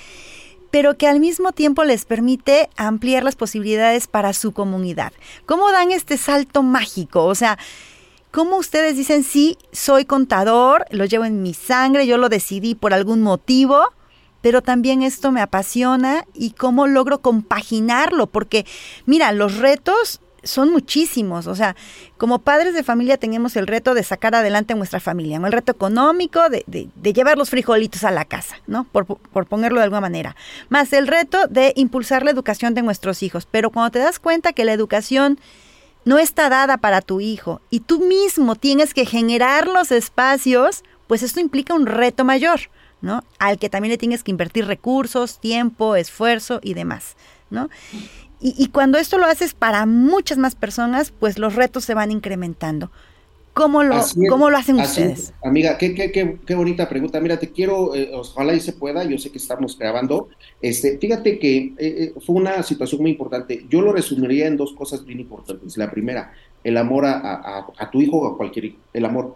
pero 0.72 0.98
que 0.98 1.08
al 1.08 1.20
mismo 1.20 1.52
tiempo 1.52 1.84
les 1.84 2.06
permite 2.06 2.70
ampliar 2.76 3.24
las 3.24 3.36
posibilidades 3.36 4.08
para 4.08 4.34
su 4.34 4.52
comunidad. 4.52 5.14
¿Cómo 5.46 5.72
dan 5.72 5.92
este 5.92 6.18
salto 6.18 6.64
mágico? 6.64 7.26
O 7.26 7.36
sea, 7.36 7.58
¿cómo 8.32 8.58
ustedes 8.58 8.96
dicen, 8.96 9.24
sí, 9.24 9.58
soy 9.72 10.06
contador, 10.06 10.86
lo 10.92 11.06
llevo 11.06 11.26
en 11.26 11.42
mi 11.42 11.54
sangre, 11.54 12.08
yo 12.08 12.18
lo 12.18 12.30
decidí 12.30 12.76
por 12.76 12.94
algún 12.94 13.22
motivo? 13.22 13.94
pero 14.40 14.62
también 14.62 15.02
esto 15.02 15.32
me 15.32 15.42
apasiona 15.42 16.24
y 16.34 16.52
cómo 16.52 16.88
logro 16.88 17.22
compaginarlo, 17.22 18.28
porque 18.28 18.66
mira, 19.06 19.32
los 19.32 19.58
retos 19.58 20.22
son 20.44 20.72
muchísimos, 20.72 21.48
o 21.48 21.56
sea, 21.56 21.76
como 22.18 22.40
padres 22.40 22.74
de 22.74 22.84
familia 22.84 23.18
tenemos 23.18 23.56
el 23.56 23.68
reto 23.68 23.94
de 23.94 24.04
sacar 24.04 24.36
adelante 24.36 24.74
a 24.74 24.76
nuestra 24.76 25.00
familia, 25.00 25.38
el 25.38 25.52
reto 25.52 25.72
económico 25.72 26.50
de, 26.50 26.64
de, 26.68 27.14
llevar 27.14 27.38
los 27.38 27.50
frijolitos 27.50 28.04
a 28.04 28.12
la 28.12 28.26
casa, 28.26 28.58
¿no? 28.68 28.86
Por, 28.86 29.06
por, 29.06 29.46
ponerlo 29.46 29.80
de 29.80 29.86
alguna 29.86 30.02
manera, 30.02 30.36
más 30.70 30.94
el 30.94 31.08
reto 31.08 31.48
de 31.48 31.74
impulsar 31.76 32.24
la 32.24 32.32
educación 32.32 32.74
de 32.74 32.82
nuestros 32.82 33.24
hijos, 33.24 33.48
pero 33.50 33.72
cuando 33.72 33.92
te 33.92 34.00
das 34.00 34.20
cuenta 34.20 34.54
que 34.54 34.66
la 34.66 34.74
educación 34.74 35.40
no 36.06 36.18
está 36.20 36.50
dada 36.50 36.78
para 36.78 37.02
tu 37.02 37.20
hijo 37.20 37.62
y 37.70 37.82
tú 37.82 38.00
mismo 38.00 38.56
tienes 38.56 38.94
que 38.94 39.06
generar 39.06 39.68
los 39.68 39.92
espacios, 39.92 40.84
pues 41.08 41.24
esto 41.24 41.40
implica 41.40 41.74
un 41.74 41.86
reto 41.86 42.24
mayor. 42.24 42.62
¿no? 43.02 43.24
Al 43.40 43.60
que 43.60 43.70
también 43.70 43.92
le 43.92 43.98
tienes 43.98 44.24
que 44.24 44.32
invertir 44.32 44.66
recursos, 44.66 45.40
tiempo, 45.40 45.96
esfuerzo 45.96 46.60
y 46.64 46.74
demás, 46.74 47.16
¿no? 47.50 47.70
Y, 48.40 48.68
cuando 48.68 49.00
esto 49.00 49.18
lo 49.18 49.26
haces 49.26 49.56
para 49.56 49.86
muchas 49.88 50.38
más 50.38 50.54
personas, 50.54 51.12
pues 51.12 51.40
los 51.40 51.56
retos 51.56 51.86
se 51.86 51.96
van 51.96 52.12
incrementando. 52.12 52.92
¿Cómo 53.54 53.82
lo, 53.82 53.96
¿cómo 54.30 54.52
lo 54.52 54.58
hacen 54.58 54.76
ustedes? 54.76 55.34
Amiga, 55.44 55.80
qué, 55.80 55.96
qué, 55.96 56.12
qué, 56.12 56.38
qué, 56.46 56.54
bonita 56.54 56.88
pregunta. 56.88 57.20
Mira, 57.20 57.40
te 57.40 57.52
quiero, 57.52 57.96
eh, 57.96 58.12
ojalá 58.14 58.54
y 58.54 58.60
se 58.60 58.74
pueda, 58.74 59.04
yo 59.04 59.18
sé 59.18 59.32
que 59.32 59.40
estamos 59.40 59.76
grabando. 59.80 60.30
Este, 60.62 61.00
fíjate 61.00 61.40
que 61.40 61.58
eh, 61.58 61.74
eh, 61.80 62.14
fue 62.24 62.36
una 62.36 62.62
situación 62.62 63.02
muy 63.02 63.10
importante. 63.10 63.66
Yo 63.68 63.82
lo 63.82 63.92
resumiría 63.92 64.46
en 64.46 64.58
dos 64.58 64.74
cosas 64.74 65.04
bien 65.04 65.20
importantes. 65.22 65.76
La 65.76 65.90
primera, 65.90 66.32
el 66.64 66.78
amor 66.78 67.06
a, 67.06 67.18
a, 67.18 67.68
a 67.76 67.90
tu 67.90 68.00
hijo 68.00 68.18
o 68.18 68.28
a 68.28 68.38
cualquier 68.38 68.66
hijo, 68.66 68.78
el 68.94 69.06
amor 69.06 69.36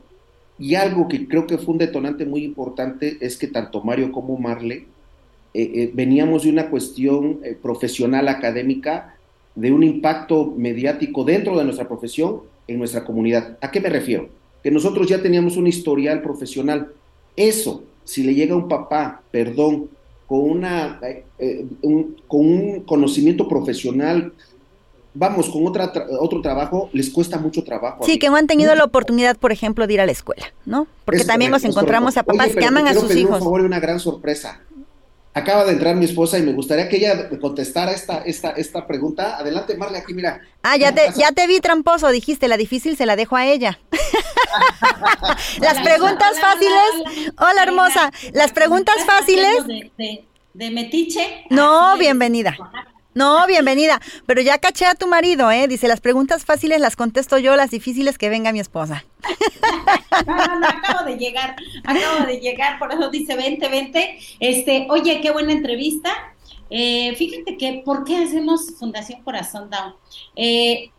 y 0.62 0.76
algo 0.76 1.08
que 1.08 1.28
creo 1.28 1.48
que 1.48 1.58
fue 1.58 1.74
un 1.74 1.80
detonante 1.80 2.24
muy 2.24 2.44
importante 2.44 3.18
es 3.20 3.36
que 3.36 3.48
tanto 3.48 3.82
Mario 3.82 4.12
como 4.12 4.38
Marle 4.38 4.86
eh, 5.54 5.72
eh, 5.76 5.92
veníamos 5.94 6.44
de 6.44 6.50
una 6.50 6.70
cuestión 6.70 7.40
eh, 7.44 7.58
profesional 7.62 8.28
académica, 8.28 9.16
de 9.56 9.72
un 9.72 9.84
impacto 9.84 10.54
mediático 10.56 11.26
dentro 11.26 11.58
de 11.58 11.66
nuestra 11.66 11.88
profesión 11.88 12.42
en 12.68 12.80
nuestra 12.80 13.04
comunidad. 13.04 13.58
¿A 13.62 13.70
qué 13.70 13.82
me 13.82 13.90
refiero? 13.90 14.30
Que 14.64 14.72
nosotros 14.72 15.08
ya 15.08 15.22
teníamos 15.22 15.58
un 15.58 15.68
historial 15.68 16.22
profesional. 16.22 16.94
Eso, 17.36 17.84
si 18.06 18.24
le 18.24 18.34
llega 18.34 18.54
a 18.54 18.58
un 18.58 18.70
papá, 18.70 19.24
perdón, 19.32 19.90
con, 20.26 20.40
una, 20.40 21.02
con 22.28 22.46
un 22.46 22.84
conocimiento 22.86 23.50
profesional 23.50 24.32
vamos, 25.14 25.50
con 25.50 25.68
otra 25.68 25.92
otro 26.20 26.42
trabajo, 26.42 26.90
les 26.94 27.10
cuesta 27.10 27.38
mucho 27.38 27.64
trabajo. 27.64 28.04
Sí, 28.04 28.20
que 28.20 28.30
no 28.30 28.36
han 28.36 28.48
tenido 28.48 28.74
la 28.76 28.84
oportunidad, 28.84 29.38
por 29.38 29.52
ejemplo, 29.52 29.88
de 29.88 29.94
ir 29.94 30.02
a 30.02 30.06
la 30.06 30.12
escuela, 30.12 30.46
¿no? 30.66 30.88
Porque 31.06 31.24
también 31.24 31.52
nos 31.52 31.64
encontramos 31.64 32.18
a 32.18 32.24
papás 32.24 32.56
que 32.56 32.66
aman 32.66 32.88
a 32.88 32.94
sus 32.94 33.16
hijos. 33.16 33.40
Por 33.40 33.40
favor, 33.40 33.62
una 33.62 33.80
gran 33.80 34.00
sorpresa. 34.00 34.62
Acaba 35.34 35.64
de 35.64 35.72
entrar 35.72 35.96
mi 35.96 36.06
esposa 36.06 36.38
y 36.38 36.42
me 36.42 36.52
gustaría 36.52 36.90
que 36.90 36.98
ella 36.98 37.30
contestara 37.40 37.94
esta, 37.94 38.22
esta, 38.26 38.52
esta 38.52 38.86
pregunta. 38.86 39.38
Adelante, 39.38 39.78
Marle, 39.78 39.98
aquí 39.98 40.14
mira. 40.14 40.42
Ah, 40.62 40.76
ya 40.76 40.94
te, 40.94 41.10
ya 41.16 41.32
te 41.32 41.48
vi 41.48 41.62
tramposo, 41.62 42.10
dijiste, 42.10 42.50
la 42.50 42.58
difícil 42.58 42.98
se 42.98 43.06
la 43.06 43.16
dejo 43.16 43.38
a 43.38 43.46
ella. 43.46 43.80
Las 45.62 45.80
preguntas 45.80 46.40
fáciles. 46.40 47.32
Hola, 47.38 47.64
hermosa. 47.64 48.12
Las 48.34 48.52
preguntas 48.52 48.96
fáciles. 49.06 49.66
De, 50.54 50.70
metiche. 50.70 51.46
No, 51.50 51.98
bienvenida. 51.98 52.58
No, 53.14 53.46
bienvenida. 53.46 54.00
Pero 54.26 54.42
ya 54.42 54.58
caché 54.58 54.86
a 54.86 54.96
tu 54.96 55.08
marido, 55.08 55.52
¿eh? 55.52 55.68
Dice, 55.68 55.88
las 55.88 56.00
preguntas 56.00 56.46
fáciles 56.46 56.80
las 56.80 56.96
contesto 56.96 57.38
yo, 57.38 57.56
las 57.56 57.70
difíciles 57.70 58.18
que 58.18 58.30
venga 58.30 58.54
mi 58.54 58.60
esposa. 58.60 59.04
No, 60.26 60.36
no, 60.36 60.60
no, 60.60 60.68
acabo 60.68 61.06
de 61.06 61.18
llegar, 61.18 61.56
acabo 61.84 62.26
de 62.26 62.40
llegar, 62.40 62.80
por 62.80 62.92
eso 62.94 63.10
dice, 63.10 63.36
vente, 63.36 63.68
vente. 63.68 64.20
Este, 64.40 64.88
oye, 64.90 65.20
qué 65.22 65.32
buena 65.32 65.52
entrevista. 65.52 66.12
Eh, 66.70 67.14
fíjate 67.16 67.58
que, 67.58 67.82
¿por 67.84 68.06
qué 68.06 68.18
hacemos 68.18 68.74
Fundación 68.80 69.24
Corazón 69.24 69.70
Down? 69.70 69.96
Eh, 70.36 70.90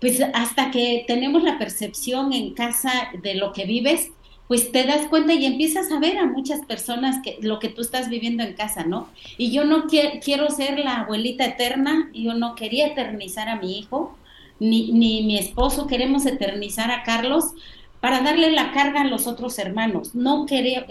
pues 0.00 0.20
hasta 0.34 0.70
que 0.70 1.04
tenemos 1.06 1.42
la 1.42 1.58
percepción 1.58 2.34
en 2.34 2.52
casa 2.52 3.08
de 3.22 3.34
lo 3.34 3.52
que 3.54 3.64
vives, 3.64 4.10
pues 4.48 4.70
te 4.70 4.84
das 4.84 5.06
cuenta 5.08 5.34
y 5.34 5.44
empiezas 5.44 5.90
a 5.90 5.98
ver 5.98 6.18
a 6.18 6.26
muchas 6.26 6.64
personas 6.64 7.22
que 7.22 7.38
lo 7.40 7.58
que 7.58 7.68
tú 7.68 7.82
estás 7.82 8.08
viviendo 8.08 8.42
en 8.44 8.54
casa, 8.54 8.84
¿no? 8.84 9.08
Y 9.36 9.50
yo 9.50 9.64
no 9.64 9.86
quiero 9.86 10.50
ser 10.50 10.78
la 10.78 11.00
abuelita 11.00 11.44
eterna, 11.44 12.10
yo 12.14 12.34
no 12.34 12.54
quería 12.54 12.86
eternizar 12.86 13.48
a 13.48 13.56
mi 13.56 13.78
hijo, 13.78 14.16
ni, 14.60 14.92
ni 14.92 15.22
mi 15.24 15.36
esposo 15.36 15.86
queremos 15.86 16.26
eternizar 16.26 16.90
a 16.90 17.02
Carlos 17.02 17.52
para 18.00 18.20
darle 18.20 18.52
la 18.52 18.72
carga 18.72 19.02
a 19.02 19.06
los 19.06 19.26
otros 19.26 19.58
hermanos. 19.58 20.14
No, 20.14 20.46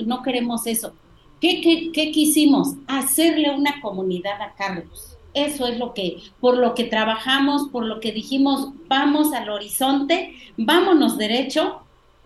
no 0.06 0.22
queremos 0.22 0.68
eso. 0.68 0.94
¿Qué, 1.39 1.62
qué, 1.62 1.91
¿Qué 1.94 2.12
quisimos? 2.12 2.76
Hacerle 2.88 3.52
una 3.56 3.80
comunidad 3.82 4.41
a 4.41 4.54
Carlos. 4.56 5.18
Eso 5.34 5.68
es 5.68 5.78
lo 5.78 5.94
que, 5.94 6.18
por 6.39 6.58
lo 6.58 6.74
que 6.76 6.86
trabajamos, 6.86 7.68
por 7.70 7.86
lo 7.86 8.00
que 8.00 8.13
dijimos, 8.13 8.70
vamos 8.88 9.34
al 9.34 9.50
horizonte, 9.50 10.34
vámonos 10.58 11.18
derecho, 11.18 11.85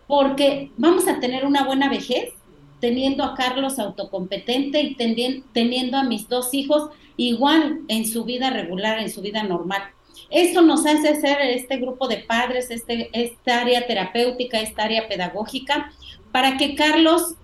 porque 0.10 0.72
vamos 0.76 1.08
a 1.08 1.20
tener 1.20 1.46
una 1.46 1.64
buena 1.66 1.88
vejez 1.88 2.34
teniendo 2.80 3.24
a 3.24 3.36
Carlos 3.36 3.78
autocompetente 3.78 4.82
y 4.82 4.96
teniendo 5.54 5.98
a 5.98 6.04
mis 6.04 6.28
dos 6.28 6.52
hijos 6.56 6.90
igual 7.16 7.82
en 7.90 8.08
su 8.08 8.26
vida 8.26 8.50
regular, 8.50 8.98
en 8.98 9.12
su 9.12 9.22
vida 9.22 9.44
normal. 9.44 9.84
Esto 10.32 10.64
nos 10.64 10.88
hace 10.88 11.22
ser 11.22 11.40
este 11.42 11.78
grupo 11.78 12.08
de 12.08 12.18
padres, 12.18 12.72
este, 12.72 13.12
esta 13.14 13.62
área 13.62 13.86
terapéutica, 13.86 14.60
esta 14.60 14.86
área 14.86 15.08
pedagógica, 15.08 15.92
para 16.32 16.58
que 16.58 16.74
Carlos, 16.74 17.36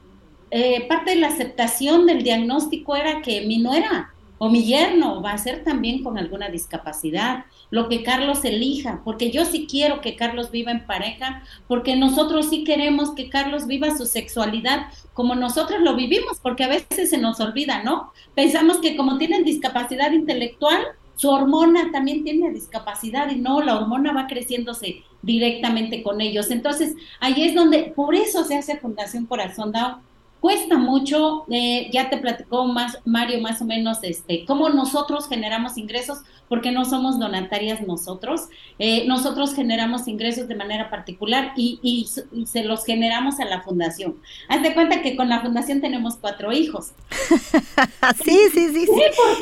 eh, 0.50 0.88
parte 0.88 1.12
de 1.12 1.18
la 1.18 1.28
aceptación 1.28 2.08
del 2.08 2.24
diagnóstico 2.24 2.96
era 2.96 3.22
que 3.22 3.42
mi 3.42 3.60
nuera 3.60 4.15
o 4.38 4.50
mi 4.50 4.64
yerno 4.64 5.22
va 5.22 5.32
a 5.32 5.38
ser 5.38 5.64
también 5.64 6.04
con 6.04 6.18
alguna 6.18 6.50
discapacidad, 6.50 7.46
lo 7.70 7.90
que 7.90 8.04
Carlos 8.04 8.44
elija, 8.44 9.02
porque 9.04 9.32
yo 9.32 9.46
sí 9.46 9.68
quiero 9.70 10.02
que 10.02 10.16
Carlos 10.16 10.52
viva 10.52 10.72
en 10.72 10.86
pareja, 10.86 11.44
porque 11.68 11.96
nosotros 11.96 12.50
sí 12.50 12.64
queremos 12.64 13.14
que 13.16 13.30
Carlos 13.30 13.68
viva 13.68 13.98
su 13.98 14.06
sexualidad 14.06 14.88
como 15.14 15.36
nosotros 15.36 15.82
lo 15.82 15.96
vivimos, 15.96 16.40
porque 16.42 16.66
a 16.66 16.68
veces 16.68 17.10
se 17.10 17.18
nos 17.18 17.40
olvida, 17.40 17.84
¿no? 17.84 18.12
Pensamos 18.34 18.78
que 18.78 18.98
como 18.98 19.18
tienen 19.18 19.44
discapacidad 19.44 20.12
intelectual, 20.12 20.86
su 21.16 21.30
hormona 21.30 21.92
también 21.92 22.24
tiene 22.24 22.52
discapacidad 22.52 23.30
y 23.30 23.38
no, 23.38 23.62
la 23.62 23.78
hormona 23.78 24.12
va 24.12 24.28
creciéndose 24.28 25.04
directamente 25.22 26.04
con 26.04 26.20
ellos. 26.22 26.52
Entonces, 26.52 26.96
ahí 27.20 27.44
es 27.44 27.56
donde, 27.56 27.94
por 27.96 28.16
eso 28.16 28.44
se 28.44 28.58
hace 28.58 28.78
Fundación 28.78 29.26
Corazón 29.26 29.72
Down, 29.72 29.96
cuesta 30.40 30.78
mucho, 30.78 31.46
eh, 31.50 31.90
ya 31.92 32.10
te 32.10 32.18
platicó 32.18 32.66
más 32.66 33.00
Mario 33.06 33.42
más 33.42 33.62
o 33.62 33.66
menos 33.66 34.00
este, 34.04 34.46
cómo 34.46 34.70
nosotros 34.70 35.28
generamos 35.28 35.78
ingresos, 35.78 36.20
porque 36.48 36.72
no 36.72 36.86
somos 36.86 37.20
donatarias 37.20 37.82
nosotros, 37.82 38.50
eh, 38.78 39.06
nosotros 39.08 39.56
generamos 39.56 40.08
ingresos 40.08 40.48
de 40.48 40.56
manera 40.56 40.90
particular 40.90 41.54
y, 41.56 41.80
y, 41.82 42.08
se 42.46 42.64
los 42.64 42.86
generamos 42.86 43.40
a 43.40 43.46
la 43.46 43.62
fundación. 43.62 44.18
Haz 44.48 44.62
de 44.62 44.74
cuenta 44.74 45.02
que 45.02 45.16
con 45.16 45.30
la 45.30 45.42
fundación 45.42 45.82
tenemos 45.82 46.18
cuatro 46.18 46.52
hijos. 46.52 46.92
sí, 48.24 48.38
sí, 48.54 48.70
sí, 48.74 48.86
sí. 48.86 49.02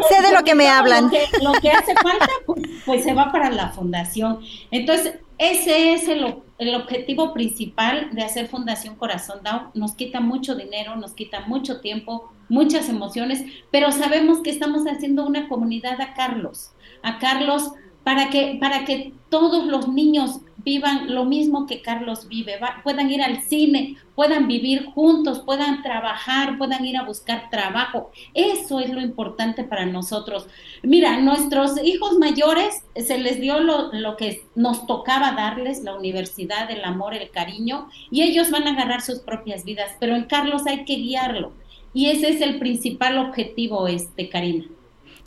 sé 0.10 0.22
de 0.22 0.32
lo 0.32 0.44
que 0.44 0.56
me 0.56 0.70
hablan. 0.70 1.12
Lo 1.42 1.52
que, 1.54 1.72
hace 1.72 1.94
falta, 1.96 2.30
pues, 2.46 2.62
pues 2.86 3.04
se 3.04 3.14
va 3.14 3.32
para 3.32 3.50
la 3.50 3.70
fundación. 3.70 4.40
Entonces, 4.72 5.16
ese 5.38 5.94
es 5.94 6.08
el, 6.08 6.43
el, 6.58 6.76
objetivo 6.76 7.34
principal 7.34 8.10
de 8.14 8.24
hacer 8.24 8.48
Fundación 8.48 8.96
Corazón 8.96 9.42
Down. 9.44 9.70
Nos 9.74 9.94
quita 9.94 10.20
mucho 10.20 10.56
dinero, 10.56 10.96
nos 10.96 11.14
quita 11.14 11.42
mucho 11.42 11.82
tiempo, 11.82 12.32
muchas 12.50 12.90
emociones, 12.90 13.44
pero 13.72 13.92
sabemos 13.92 14.40
que 14.42 14.50
estamos 14.50 14.86
haciendo 14.86 15.26
una 15.26 15.48
comunidad 15.48 16.00
a 16.02 16.14
Carlos, 16.14 16.72
a 17.02 17.20
Carlos 17.20 17.72
para 18.04 18.30
que, 18.30 18.58
para 18.60 18.86
que 18.86 19.14
todos 19.30 19.66
los 19.66 19.88
niños 19.88 20.42
vivan 20.66 21.14
lo 21.14 21.26
mismo 21.26 21.66
que 21.66 21.82
Carlos 21.82 22.28
vive, 22.28 22.60
puedan 22.84 23.12
ir 23.12 23.22
al 23.22 23.42
cine, 23.42 23.98
puedan 24.16 24.48
vivir 24.48 24.86
juntos, 24.86 25.42
puedan 25.42 25.82
trabajar, 25.84 26.58
puedan 26.58 26.86
ir 26.86 26.98
a 26.98 27.04
buscar 27.04 27.50
trabajo. 27.50 28.12
Eso 28.34 28.80
es 28.80 28.90
lo 28.92 29.02
importante 29.02 29.64
para 29.64 29.86
nosotros. 29.86 30.48
Mira, 30.82 31.20
nuestros 31.20 31.84
hijos 31.84 32.18
mayores 32.18 32.84
se 32.96 33.18
les 33.18 33.42
dio 33.42 33.60
lo, 33.60 33.92
lo 33.92 34.16
que 34.16 34.44
nos 34.56 34.88
tocaba 34.88 35.34
darles, 35.34 35.84
la 35.84 35.96
universidad, 35.96 36.72
el 36.72 36.84
amor, 36.84 37.14
el 37.14 37.30
cariño, 37.30 37.90
y 38.10 38.22
ellos 38.22 38.52
van 38.52 38.68
a 38.68 38.72
agarrar 38.72 39.02
sus 39.02 39.20
propias 39.20 39.66
vidas, 39.66 39.92
pero 40.00 40.16
en 40.16 40.26
Carlos 40.26 40.66
hay 40.66 40.86
que 40.86 40.96
guiarlo. 40.96 41.54
Y 41.94 42.08
ese 42.08 42.30
es 42.30 42.42
el 42.42 42.58
principal 42.58 43.18
objetivo, 43.20 43.88
este, 43.88 44.30
Karina. 44.30 44.66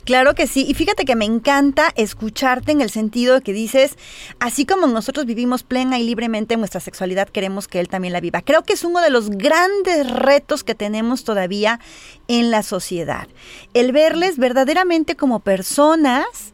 Claro 0.07 0.35
que 0.35 0.47
sí, 0.47 0.65
y 0.65 0.73
fíjate 0.73 1.03
que 1.03 1.17
me 1.17 1.25
encanta 1.25 1.91
escucharte 1.97 2.71
en 2.71 2.79
el 2.79 2.89
sentido 2.89 3.33
de 3.33 3.41
que 3.41 3.51
dices, 3.51 3.97
así 4.39 4.65
como 4.65 4.87
nosotros 4.87 5.25
vivimos 5.25 5.63
plena 5.63 5.99
y 5.99 6.05
libremente 6.05 6.55
nuestra 6.55 6.79
sexualidad, 6.79 7.27
queremos 7.27 7.67
que 7.67 7.81
él 7.81 7.89
también 7.89 8.13
la 8.13 8.21
viva. 8.21 8.41
Creo 8.41 8.63
que 8.63 8.71
es 8.71 8.85
uno 8.85 9.01
de 9.01 9.09
los 9.09 9.29
grandes 9.29 10.09
retos 10.09 10.63
que 10.63 10.75
tenemos 10.75 11.25
todavía 11.25 11.81
en 12.29 12.51
la 12.51 12.63
sociedad, 12.63 13.27
el 13.73 13.91
verles 13.91 14.37
verdaderamente 14.37 15.17
como 15.17 15.41
personas 15.41 16.53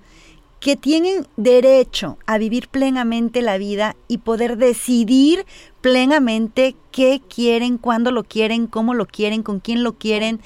que 0.60 0.76
tienen 0.76 1.28
derecho 1.38 2.18
a 2.26 2.40
vivir 2.40 2.70
plenamente 2.70 3.44
la 3.44 3.60
vida 3.60 3.96
y 4.08 4.20
poder 4.20 4.58
decidir 4.58 5.46
plenamente 5.82 6.76
qué 6.92 7.22
quieren, 7.28 7.78
cuándo 7.78 8.12
lo 8.12 8.24
quieren, 8.24 8.66
cómo 8.66 8.96
lo 8.96 9.06
quieren, 9.06 9.44
con 9.44 9.60
quién 9.60 9.84
lo 9.84 9.94
quieren 9.94 10.40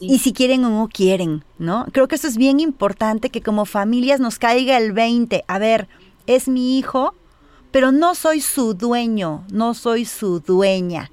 y 0.00 0.18
si 0.18 0.32
quieren 0.32 0.64
o 0.64 0.70
no 0.70 0.88
quieren, 0.88 1.44
¿no? 1.58 1.86
Creo 1.92 2.08
que 2.08 2.14
eso 2.14 2.28
es 2.28 2.36
bien 2.36 2.60
importante 2.60 3.30
que 3.30 3.42
como 3.42 3.64
familias 3.64 4.20
nos 4.20 4.38
caiga 4.38 4.76
el 4.76 4.92
20. 4.92 5.44
A 5.46 5.58
ver, 5.58 5.88
es 6.26 6.48
mi 6.48 6.78
hijo, 6.78 7.14
pero 7.70 7.92
no 7.92 8.14
soy 8.14 8.40
su 8.40 8.74
dueño, 8.74 9.44
no 9.50 9.74
soy 9.74 10.04
su 10.04 10.40
dueña. 10.40 11.10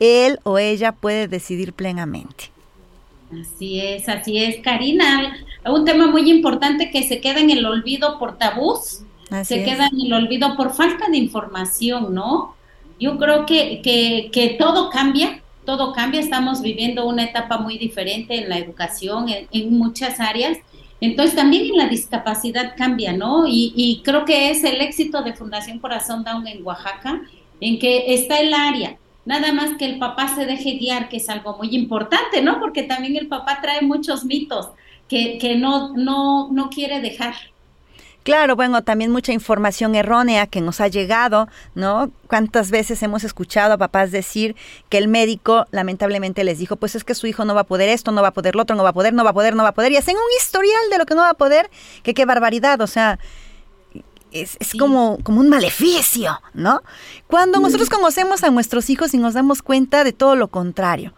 Él 0.00 0.40
o 0.42 0.58
ella 0.58 0.92
puede 0.92 1.28
decidir 1.28 1.72
plenamente. 1.72 2.50
Así 3.32 3.80
es, 3.80 4.08
así 4.08 4.38
es, 4.38 4.60
Karina. 4.62 5.36
Un 5.64 5.84
tema 5.84 6.06
muy 6.08 6.30
importante 6.30 6.90
que 6.90 7.04
se 7.04 7.20
queda 7.20 7.40
en 7.40 7.50
el 7.50 7.64
olvido 7.64 8.18
por 8.18 8.36
tabús, 8.36 9.00
se 9.44 9.64
queda 9.64 9.88
en 9.88 10.06
el 10.06 10.12
olvido 10.12 10.56
por 10.56 10.72
falta 10.72 11.08
de 11.08 11.16
información, 11.16 12.14
¿no? 12.14 12.54
Yo 13.00 13.18
creo 13.18 13.46
que, 13.46 13.80
que, 13.82 14.30
que 14.32 14.56
todo 14.58 14.90
cambia, 14.90 15.42
todo 15.64 15.92
cambia, 15.92 16.20
estamos 16.20 16.62
viviendo 16.62 17.06
una 17.06 17.24
etapa 17.24 17.58
muy 17.58 17.78
diferente 17.78 18.36
en 18.36 18.48
la 18.48 18.58
educación, 18.58 19.26
en, 19.28 19.76
muchas 19.76 20.20
áreas. 20.20 20.58
Entonces 21.00 21.34
también 21.34 21.66
en 21.66 21.76
la 21.76 21.88
discapacidad 21.88 22.74
cambia, 22.76 23.12
¿no? 23.12 23.44
Y, 23.46 24.00
creo 24.04 24.24
que 24.24 24.50
es 24.50 24.64
el 24.64 24.80
éxito 24.80 25.22
de 25.22 25.34
Fundación 25.34 25.78
Corazón 25.78 26.24
Down 26.24 26.46
en 26.46 26.64
Oaxaca, 26.64 27.20
en 27.60 27.78
que 27.78 28.14
está 28.14 28.40
el 28.40 28.52
área, 28.52 28.96
nada 29.24 29.52
más 29.52 29.76
que 29.78 29.86
el 29.86 29.98
papá 29.98 30.28
se 30.28 30.46
deje 30.46 30.78
guiar, 30.78 31.08
que 31.08 31.16
es 31.16 31.28
algo 31.28 31.56
muy 31.56 31.74
importante, 31.74 32.42
¿no? 32.42 32.60
Porque 32.60 32.82
también 32.82 33.16
el 33.16 33.28
papá 33.28 33.60
trae 33.60 33.82
muchos 33.82 34.24
mitos 34.24 34.68
que, 35.08 35.38
que 35.38 35.56
no, 35.56 35.94
no, 35.94 36.48
no 36.50 36.70
quiere 36.70 37.00
dejar. 37.00 37.34
Claro, 38.24 38.56
bueno, 38.56 38.82
también 38.82 39.12
mucha 39.12 39.32
información 39.32 39.94
errónea 39.94 40.46
que 40.46 40.62
nos 40.62 40.80
ha 40.80 40.88
llegado, 40.88 41.46
¿no? 41.74 42.10
¿Cuántas 42.26 42.70
veces 42.70 43.02
hemos 43.02 43.22
escuchado 43.22 43.74
a 43.74 43.76
papás 43.76 44.12
decir 44.12 44.56
que 44.88 44.96
el 44.96 45.08
médico 45.08 45.66
lamentablemente 45.72 46.42
les 46.42 46.58
dijo, 46.58 46.76
pues 46.76 46.94
es 46.94 47.04
que 47.04 47.14
su 47.14 47.26
hijo 47.26 47.44
no 47.44 47.54
va 47.54 47.60
a 47.60 47.64
poder 47.64 47.90
esto, 47.90 48.12
no 48.12 48.22
va 48.22 48.28
a 48.28 48.32
poder 48.32 48.56
lo 48.56 48.62
otro, 48.62 48.76
no 48.76 48.82
va 48.82 48.88
a 48.88 48.92
poder, 48.94 49.12
no 49.12 49.24
va 49.24 49.30
a 49.30 49.34
poder, 49.34 49.54
no 49.54 49.62
va 49.62 49.68
a 49.68 49.74
poder, 49.74 49.92
y 49.92 49.98
hacen 49.98 50.16
un 50.16 50.22
historial 50.38 50.90
de 50.90 50.96
lo 50.96 51.04
que 51.04 51.14
no 51.14 51.20
va 51.20 51.30
a 51.30 51.34
poder, 51.34 51.70
que 52.02 52.14
qué 52.14 52.24
barbaridad, 52.24 52.80
o 52.80 52.86
sea, 52.86 53.18
es, 54.32 54.56
como, 54.78 55.18
como 55.22 55.40
un 55.40 55.50
maleficio, 55.50 56.40
¿no? 56.54 56.82
Cuando 57.26 57.60
nosotros 57.60 57.90
conocemos 57.90 58.42
a 58.42 58.50
nuestros 58.50 58.88
hijos 58.88 59.12
y 59.12 59.18
nos 59.18 59.34
damos 59.34 59.60
cuenta 59.60 60.02
de 60.02 60.14
todo 60.14 60.34
lo 60.34 60.48
contrario 60.48 61.12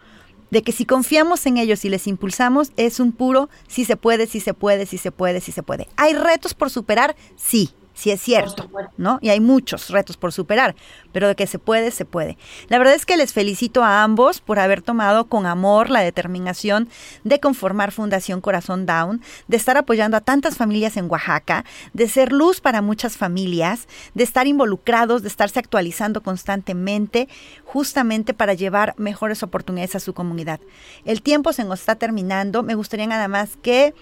de 0.50 0.62
que 0.62 0.72
si 0.72 0.84
confiamos 0.84 1.46
en 1.46 1.56
ellos 1.56 1.84
y 1.84 1.88
les 1.88 2.06
impulsamos, 2.06 2.72
es 2.76 3.00
un 3.00 3.12
puro 3.12 3.48
si 3.68 3.84
se 3.84 3.96
puede, 3.96 4.26
si 4.26 4.40
se 4.40 4.54
puede, 4.54 4.86
si 4.86 4.98
se 4.98 5.12
puede, 5.12 5.40
si 5.40 5.52
se 5.52 5.62
puede. 5.62 5.88
¿Hay 5.96 6.14
retos 6.14 6.54
por 6.54 6.70
superar? 6.70 7.16
Sí 7.36 7.70
sí 7.96 8.10
es 8.10 8.20
cierto, 8.20 8.70
¿no? 8.98 9.18
Y 9.22 9.30
hay 9.30 9.40
muchos 9.40 9.88
retos 9.88 10.18
por 10.18 10.30
superar, 10.30 10.76
pero 11.12 11.28
de 11.28 11.34
que 11.34 11.46
se 11.46 11.58
puede, 11.58 11.90
se 11.90 12.04
puede. 12.04 12.36
La 12.68 12.78
verdad 12.78 12.94
es 12.94 13.06
que 13.06 13.16
les 13.16 13.32
felicito 13.32 13.82
a 13.82 14.02
ambos 14.02 14.42
por 14.42 14.58
haber 14.58 14.82
tomado 14.82 15.24
con 15.24 15.46
amor 15.46 15.88
la 15.88 16.00
determinación 16.00 16.90
de 17.24 17.40
conformar 17.40 17.92
Fundación 17.92 18.42
Corazón 18.42 18.84
Down, 18.84 19.22
de 19.48 19.56
estar 19.56 19.78
apoyando 19.78 20.18
a 20.18 20.20
tantas 20.20 20.56
familias 20.56 20.98
en 20.98 21.10
Oaxaca, 21.10 21.64
de 21.94 22.06
ser 22.06 22.32
luz 22.32 22.60
para 22.60 22.82
muchas 22.82 23.16
familias, 23.16 23.88
de 24.14 24.24
estar 24.24 24.46
involucrados, 24.46 25.22
de 25.22 25.28
estarse 25.28 25.58
actualizando 25.58 26.22
constantemente, 26.22 27.28
justamente 27.64 28.34
para 28.34 28.52
llevar 28.52 28.94
mejores 28.98 29.42
oportunidades 29.42 29.96
a 29.96 30.00
su 30.00 30.12
comunidad. 30.12 30.60
El 31.06 31.22
tiempo 31.22 31.54
se 31.54 31.64
nos 31.64 31.80
está 31.80 31.94
terminando, 31.94 32.62
me 32.62 32.74
gustaría 32.74 33.06
nada 33.06 33.26
más 33.26 33.56
que 33.62 33.94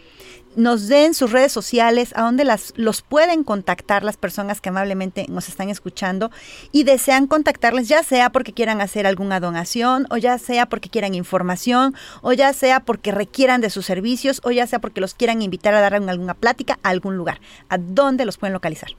nos 0.56 0.88
den 0.88 1.14
sus 1.14 1.32
redes 1.32 1.52
sociales, 1.52 2.12
a 2.16 2.22
donde 2.22 2.44
las, 2.44 2.72
los 2.76 3.02
pueden 3.02 3.44
contactar 3.44 3.83
las 3.86 4.16
personas 4.16 4.60
que 4.60 4.70
amablemente 4.70 5.26
nos 5.28 5.48
están 5.48 5.68
escuchando 5.68 6.30
y 6.72 6.84
desean 6.84 7.26
contactarles, 7.26 7.88
ya 7.88 8.02
sea 8.02 8.30
porque 8.30 8.52
quieran 8.52 8.80
hacer 8.80 9.06
alguna 9.06 9.40
donación, 9.40 10.06
o 10.10 10.16
ya 10.16 10.38
sea 10.38 10.66
porque 10.66 10.88
quieran 10.88 11.14
información, 11.14 11.94
o 12.22 12.32
ya 12.32 12.52
sea 12.52 12.80
porque 12.80 13.12
requieran 13.12 13.60
de 13.60 13.70
sus 13.70 13.86
servicios, 13.86 14.40
o 14.44 14.50
ya 14.50 14.66
sea 14.66 14.80
porque 14.80 15.00
los 15.00 15.14
quieran 15.14 15.42
invitar 15.42 15.74
a 15.74 15.80
dar 15.80 15.94
alguna 15.94 16.34
plática 16.34 16.78
a 16.82 16.88
algún 16.88 17.16
lugar. 17.16 17.40
¿A 17.68 17.78
dónde 17.78 18.24
los 18.24 18.38
pueden 18.38 18.54
localizar? 18.54 18.90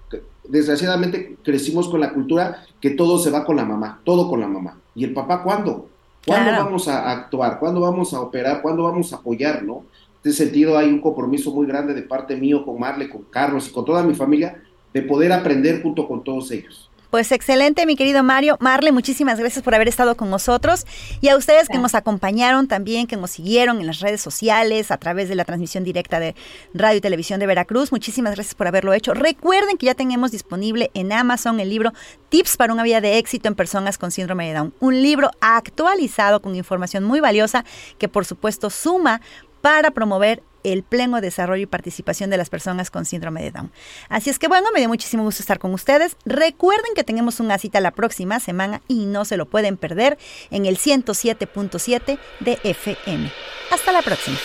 Desgraciadamente 0.47 1.37
crecimos 1.43 1.89
con 1.89 1.99
la 1.99 2.13
cultura 2.13 2.63
que 2.79 2.91
todo 2.91 3.17
se 3.17 3.31
va 3.31 3.43
con 3.43 3.55
la 3.55 3.65
mamá, 3.65 4.01
todo 4.03 4.29
con 4.29 4.39
la 4.39 4.47
mamá. 4.47 4.79
¿Y 4.95 5.03
el 5.03 5.13
papá 5.13 5.43
cuándo? 5.43 5.89
¿Cuándo 6.25 6.51
vamos 6.51 6.87
a 6.87 7.11
actuar? 7.11 7.57
¿Cuándo 7.59 7.81
vamos 7.81 8.13
a 8.13 8.21
operar? 8.21 8.61
¿Cuándo 8.61 8.83
vamos 8.83 9.13
a 9.13 9.17
apoyar, 9.17 9.63
no? 9.63 9.85
En 10.23 10.31
ese 10.31 10.43
sentido 10.43 10.77
hay 10.77 10.89
un 10.89 10.99
compromiso 10.99 11.53
muy 11.53 11.65
grande 11.65 11.93
de 11.93 12.01
parte 12.01 12.35
mío 12.35 12.65
con 12.65 12.79
Marle, 12.79 13.09
con 13.09 13.23
Carlos 13.23 13.69
y 13.69 13.71
con 13.71 13.85
toda 13.85 14.03
mi 14.03 14.13
familia 14.13 14.61
de 14.93 15.01
poder 15.01 15.31
aprender 15.31 15.81
junto 15.81 16.07
con 16.07 16.23
todos 16.23 16.51
ellos. 16.51 16.89
Pues 17.09 17.31
excelente, 17.31 17.85
mi 17.85 17.95
querido 17.95 18.21
Mario. 18.21 18.57
Marle, 18.59 18.91
muchísimas 18.91 19.39
gracias 19.39 19.63
por 19.63 19.73
haber 19.73 19.87
estado 19.87 20.17
con 20.17 20.29
nosotros 20.29 20.85
y 21.21 21.29
a 21.29 21.37
ustedes 21.37 21.69
que 21.69 21.77
nos 21.77 21.95
acompañaron 21.95 22.67
también, 22.67 23.07
que 23.07 23.15
nos 23.15 23.31
siguieron 23.31 23.79
en 23.79 23.87
las 23.87 24.01
redes 24.01 24.19
sociales 24.19 24.91
a 24.91 24.97
través 24.97 25.29
de 25.29 25.35
la 25.35 25.45
transmisión 25.45 25.85
directa 25.85 26.19
de 26.19 26.35
Radio 26.73 26.97
y 26.97 27.01
Televisión 27.01 27.39
de 27.39 27.47
Veracruz. 27.47 27.93
Muchísimas 27.93 28.35
gracias 28.35 28.55
por 28.55 28.67
haberlo 28.67 28.91
hecho. 28.91 29.13
Recuerden 29.13 29.77
que 29.77 29.85
ya 29.85 29.95
tenemos 29.95 30.31
disponible 30.31 30.91
en 30.93 31.13
Amazon 31.13 31.61
el 31.61 31.69
libro 31.69 31.93
Tips 32.27 32.57
para 32.57 32.73
una 32.73 32.83
vida 32.83 32.99
de 32.99 33.17
éxito 33.17 33.47
en 33.47 33.55
personas 33.55 33.97
con 33.97 34.11
síndrome 34.11 34.49
de 34.49 34.55
Down. 34.55 34.73
Un 34.81 35.01
libro 35.01 35.31
actualizado 35.39 36.41
con 36.41 36.55
información 36.55 37.05
muy 37.05 37.21
valiosa 37.21 37.63
que 37.99 38.09
por 38.09 38.25
supuesto 38.25 38.69
suma 38.69 39.21
para 39.61 39.91
promover 39.91 40.43
el 40.63 40.83
pleno 40.83 41.21
desarrollo 41.21 41.63
y 41.63 41.67
participación 41.67 42.29
de 42.29 42.37
las 42.37 42.49
personas 42.49 42.91
con 42.91 43.05
síndrome 43.05 43.43
de 43.43 43.51
Down. 43.51 43.71
Así 44.09 44.29
es 44.29 44.39
que 44.39 44.47
bueno, 44.47 44.67
me 44.73 44.79
dio 44.79 44.89
muchísimo 44.89 45.23
gusto 45.23 45.41
estar 45.41 45.59
con 45.59 45.73
ustedes. 45.73 46.17
Recuerden 46.25 46.93
que 46.95 47.03
tenemos 47.03 47.39
una 47.39 47.57
cita 47.57 47.79
la 47.79 47.91
próxima 47.91 48.39
semana 48.39 48.81
y 48.87 49.05
no 49.05 49.25
se 49.25 49.37
lo 49.37 49.45
pueden 49.45 49.77
perder 49.77 50.17
en 50.51 50.65
el 50.65 50.77
107.7 50.77 52.19
de 52.39 52.59
FM. 52.63 53.31
Hasta 53.71 53.91
la 53.91 54.01
próxima. 54.01 54.37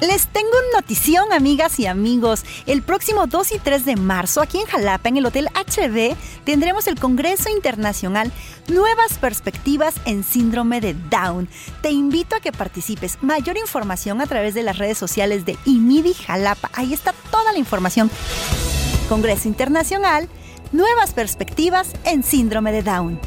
Les 0.00 0.28
tengo 0.28 0.48
una 0.48 0.80
notición, 0.80 1.32
amigas 1.32 1.80
y 1.80 1.86
amigos. 1.86 2.44
El 2.66 2.82
próximo 2.82 3.26
2 3.26 3.52
y 3.52 3.58
3 3.58 3.84
de 3.84 3.96
marzo, 3.96 4.40
aquí 4.40 4.58
en 4.58 4.66
Jalapa, 4.66 5.08
en 5.08 5.16
el 5.16 5.26
Hotel 5.26 5.48
HB, 5.54 6.16
tendremos 6.44 6.86
el 6.86 7.00
Congreso 7.00 7.50
Internacional 7.50 8.30
Nuevas 8.68 9.18
Perspectivas 9.18 9.96
en 10.04 10.22
Síndrome 10.22 10.80
de 10.80 10.94
Down. 10.94 11.48
Te 11.82 11.90
invito 11.90 12.36
a 12.36 12.40
que 12.40 12.52
participes. 12.52 13.18
Mayor 13.22 13.56
información 13.56 14.20
a 14.20 14.26
través 14.26 14.54
de 14.54 14.62
las 14.62 14.78
redes 14.78 14.98
sociales 14.98 15.44
de 15.44 15.58
IMIDI 15.64 16.14
Jalapa. 16.14 16.70
Ahí 16.74 16.94
está 16.94 17.12
toda 17.32 17.52
la 17.52 17.58
información. 17.58 18.08
Congreso 19.08 19.48
Internacional 19.48 20.28
Nuevas 20.70 21.12
Perspectivas 21.12 21.94
en 22.04 22.22
Síndrome 22.22 22.70
de 22.70 22.82
Down. 22.84 23.18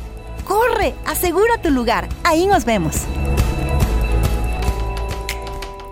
Corre, 0.45 0.95
asegura 1.05 1.61
tu 1.61 1.69
lugar. 1.69 2.07
Ahí 2.23 2.47
nos 2.47 2.63
vemos. 2.63 2.95